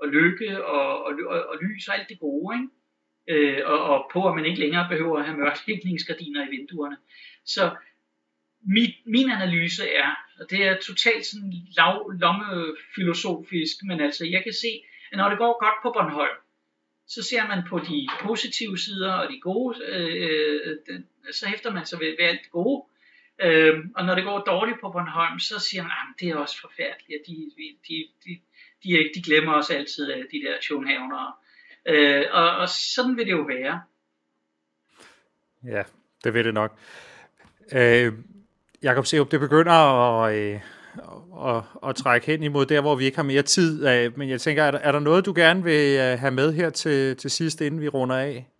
[0.00, 2.68] og lykke og, og, og, og lys og alt det gode, ikke?
[3.28, 6.96] Øh, og, og på at man ikke længere behøver at have mørklægningsgardiner i vinduerne.
[7.44, 7.70] Så
[8.66, 10.10] mit, min analyse er,
[10.40, 15.38] og det er totalt sådan lav, lommefilosofisk, men altså jeg kan se, at når det
[15.38, 16.38] går godt på Bornholm,
[17.06, 21.72] så ser man på de positive sider og de gode, øh, øh den, så hæfter
[21.72, 22.84] man sig ved, ved alt det gode.
[23.42, 26.36] Øh, og når det går dårligt på Bornholm, så siger han, ah, at det er
[26.36, 27.50] også forfærdeligt, de,
[27.88, 28.38] de, de,
[28.84, 31.32] de, de glemmer os altid af de der Schoenhavnere.
[31.86, 33.82] Øh, og, og sådan vil det jo være.
[35.64, 35.82] Ja,
[36.24, 36.78] det vil det nok.
[37.72, 38.12] Øh,
[38.82, 40.60] Jakob Seup, det begynder at, øh,
[41.48, 43.88] at, at trække hen imod der, hvor vi ikke har mere tid.
[43.88, 46.52] Øh, men jeg tænker, er der, er der noget, du gerne vil øh, have med
[46.52, 48.51] her til, til sidst, inden vi runder af?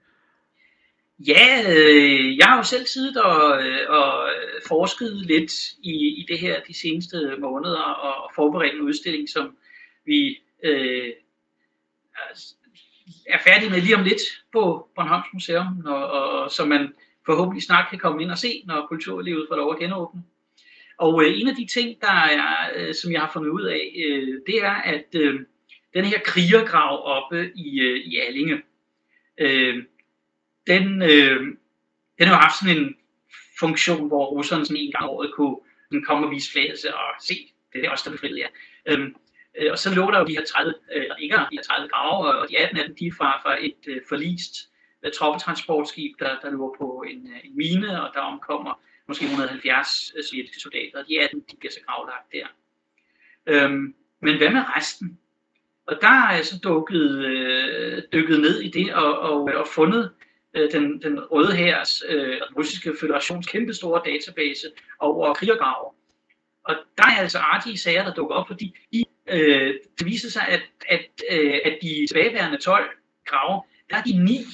[1.26, 4.28] Ja, øh, jeg har jo selv siddet og, øh, og
[4.68, 5.52] forsket lidt
[5.82, 9.56] i, i det her de seneste måneder og forberedt en udstilling, som
[10.06, 11.12] vi øh,
[13.26, 14.20] er færdige med lige om lidt
[14.52, 16.94] på Bornholms Museum, og, og, og som man
[17.26, 20.22] forhåbentlig snart kan komme ind og se, når kulturlivet får lov at genåbne.
[20.98, 23.92] Og øh, en af de ting, der er, øh, som jeg har fundet ud af,
[24.06, 25.40] øh, det er, at øh,
[25.94, 28.62] den her krigergrav oppe i, øh, i Allinge,
[29.38, 29.84] øh,
[30.66, 31.40] den, øh,
[32.18, 32.96] den har haft sådan en
[33.58, 35.56] funktion, hvor russerne sådan en gang året kunne
[35.88, 38.48] sådan komme og vise flaget og se, det er også der befriede jer.
[38.86, 39.10] Øh,
[39.58, 42.34] øh, og så lå der jo de her 30, øh, ikke de her 30 grave,
[42.38, 44.54] og de 18 af dem, de er fra, fra et øh, forlist
[45.02, 50.12] øh, troppetransportskib, der, der lå på en, øh, en mine, og der omkommer måske 170
[50.16, 52.46] øh, sovjetiske soldater, og de 18 de bliver så gravlagt der.
[53.46, 55.18] Øhm, men hvad med resten?
[55.86, 60.12] Og der er jeg så dukket, øh, dykket ned i det og, og, og fundet
[60.54, 64.66] øh, den, den røde hærs, øh, russiske federations kæmpestore database
[64.98, 65.92] over krigergrave.
[66.64, 70.48] Og der er altså artige sager, der dukker op, fordi de, øh, det viser sig,
[70.48, 72.90] at, at, øh, at de tilbageværende 12
[73.24, 74.44] grave, der er de ni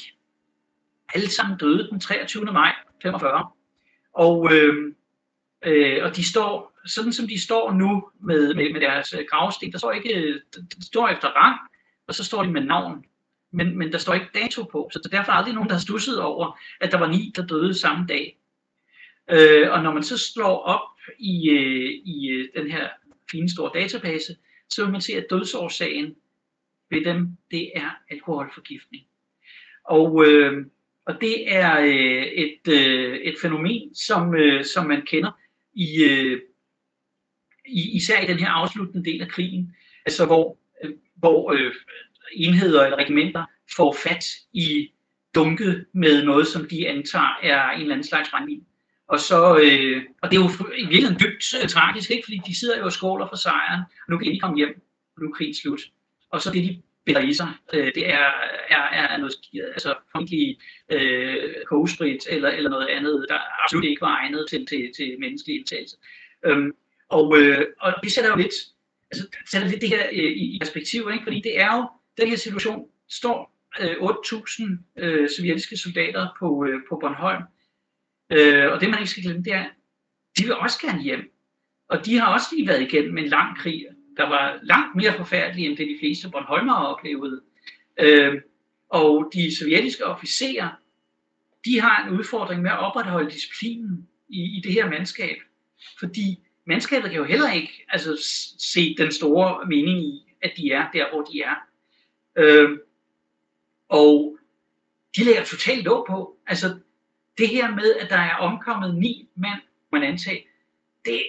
[1.15, 2.45] alle sammen døde den 23.
[2.45, 2.73] maj
[3.03, 3.51] 45.
[4.13, 4.95] Og, øh,
[5.65, 9.79] øh, og de står, sådan som de står nu med, med, med deres gravsten, der
[9.79, 11.59] står ikke, de står efter rang,
[12.07, 13.05] og så står de med navn.
[13.53, 15.81] Men, men der står ikke dato på, så der er derfor aldrig nogen, der har
[15.81, 18.39] stusset over, at der var ni, der døde samme dag.
[19.31, 20.89] Øh, og når man så slår op
[21.19, 22.89] i, øh, i øh, den her
[23.31, 24.37] fine store database,
[24.69, 26.15] så vil man se, at dødsårsagen
[26.91, 29.05] ved dem, det er alkoholforgiftning.
[29.85, 30.67] Og øh,
[31.09, 35.31] og det er øh, et, øh, et fænomen, som, øh, som man kender
[35.75, 36.41] i, øh,
[37.67, 39.77] i, især i den her afsluttende del af krigen,
[40.07, 41.75] altså hvor, øh, hvor øh,
[42.33, 43.45] enheder eller regimenter
[43.77, 44.91] får fat i
[45.35, 48.63] dunke med noget, som de antager er en eller anden slags brændvin.
[49.09, 52.27] Og, så, øh, og det er jo i virkeligheden dybt øh, tragisk, ikke?
[52.27, 54.81] fordi de sidder jo og skåler for sejren, og nu kan de komme hjem,
[55.17, 55.81] og nu er krigen slut.
[56.33, 57.51] Og så det, de binder i sig.
[57.75, 58.29] Øh, det er,
[58.71, 59.35] er, er noget,
[59.77, 60.59] altså formentlig
[60.93, 65.57] øh, kogesprit eller, eller noget andet, der absolut ikke var egnet til, til, til menneskelig
[65.59, 65.97] indtagelse.
[66.47, 66.71] Øhm,
[67.09, 68.55] og, øh, og det sætter jo lidt,
[69.11, 71.25] altså, sætter lidt det her øh, i, i perspektiv, ikke?
[71.25, 71.89] fordi det er jo,
[72.19, 77.43] den her situation står øh, 8.000 øh, sovjetiske soldater på, øh, på Bornholm,
[78.33, 79.67] øh, og det man ikke skal glemme, det er,
[80.39, 81.33] de vil også gerne hjem.
[81.89, 85.67] Og de har også lige været igennem en lang krig, der var langt mere forfærdelig,
[85.67, 87.41] end det de fleste Bornholmere oplevede.
[88.01, 88.41] Øh,
[88.89, 90.69] og de sovjetiske officerer,
[91.65, 95.37] de har en udfordring med at opretholde disciplinen i, i det her mandskab.
[95.99, 98.17] Fordi mandskabet kan jo heller ikke altså,
[98.59, 101.55] se den store mening i at de er der, hvor de er.
[102.39, 102.79] Øh,
[103.89, 104.39] og
[105.17, 106.37] de lægger totalt låg på.
[106.47, 106.79] Altså,
[107.39, 109.61] det her med, at der er omkommet ni mand,
[109.93, 110.43] man antager,
[111.05, 111.23] det,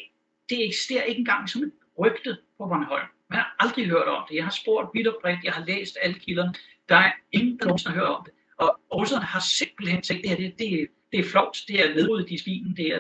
[0.50, 3.08] det eksisterer ikke engang som et rygte på Bornholm.
[3.30, 4.36] Man har aldrig hørt om det.
[4.36, 6.54] Jeg har spurgt vidt og bredt, jeg har læst alle kilderne.
[6.90, 8.34] Der er ingen, der nogensinde har hørt om det.
[8.58, 12.32] Og russerne har simpelthen sagt, det her det, det, det er flot, det er nedryddet
[12.32, 13.00] i svinen, det, er,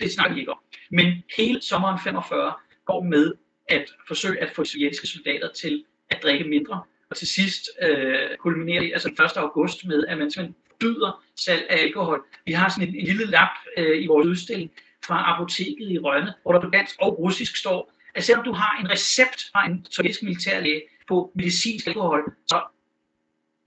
[0.00, 0.58] det snakker vi ikke om.
[0.90, 2.52] Men hele sommeren 45
[2.84, 3.34] går med
[3.68, 6.82] at forsøge at få sovjetiske soldater til at drikke mindre.
[7.10, 9.36] Og til sidst øh, kulminerer det altså 1.
[9.36, 12.24] august med, at man simpelthen byder salg af alkohol.
[12.46, 13.48] Vi har sådan en, en lille lap
[13.78, 14.70] øh, i vores udstilling
[15.06, 18.80] fra apoteket i Rønne, hvor der på dansk og russisk står, at selvom du har
[18.80, 22.62] en recept fra en sovjetisk militærlæge på medicinsk alkohol, så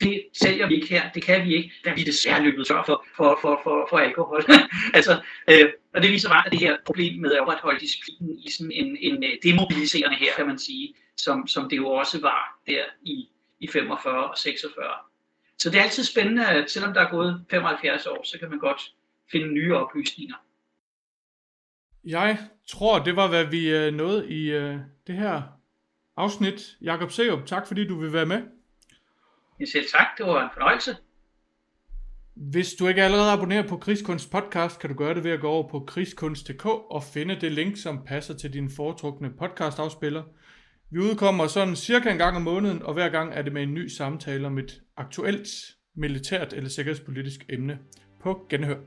[0.01, 3.05] det sælger vi ikke her, det kan vi ikke, da vi desværre løbet tør for,
[3.17, 4.45] for, for, for, for alkohol.
[4.97, 8.51] altså, øh, og det viser bare, at det her problem med at opretholde disciplinen i
[8.51, 12.59] sådan en, en øh, demobiliserende her, kan man sige, som, som det jo også var
[12.67, 13.29] der i,
[13.59, 14.85] i 45 og 46.
[15.57, 18.59] Så det er altid spændende, at selvom der er gået 75 år, så kan man
[18.59, 18.81] godt
[19.31, 20.35] finde nye oplysninger.
[22.05, 22.37] Jeg
[22.67, 24.77] tror, det var, hvad vi øh, nåede i øh,
[25.07, 25.41] det her
[26.17, 26.77] afsnit.
[26.81, 28.41] Jakob Seup, tak fordi du vil være med.
[29.59, 30.95] Ja, selv tak, det var en fornøjelse.
[32.35, 35.49] Hvis du ikke allerede abonnerer på Krigskunst podcast, kan du gøre det ved at gå
[35.49, 40.23] over på krigskunst.dk og finde det link, som passer til din foretrukne podcastafspiller.
[40.91, 43.73] Vi udkommer sådan cirka en gang om måneden, og hver gang er det med en
[43.73, 45.47] ny samtale om et aktuelt
[45.95, 47.79] militært eller sikkerhedspolitisk emne.
[48.21, 48.77] På genhør.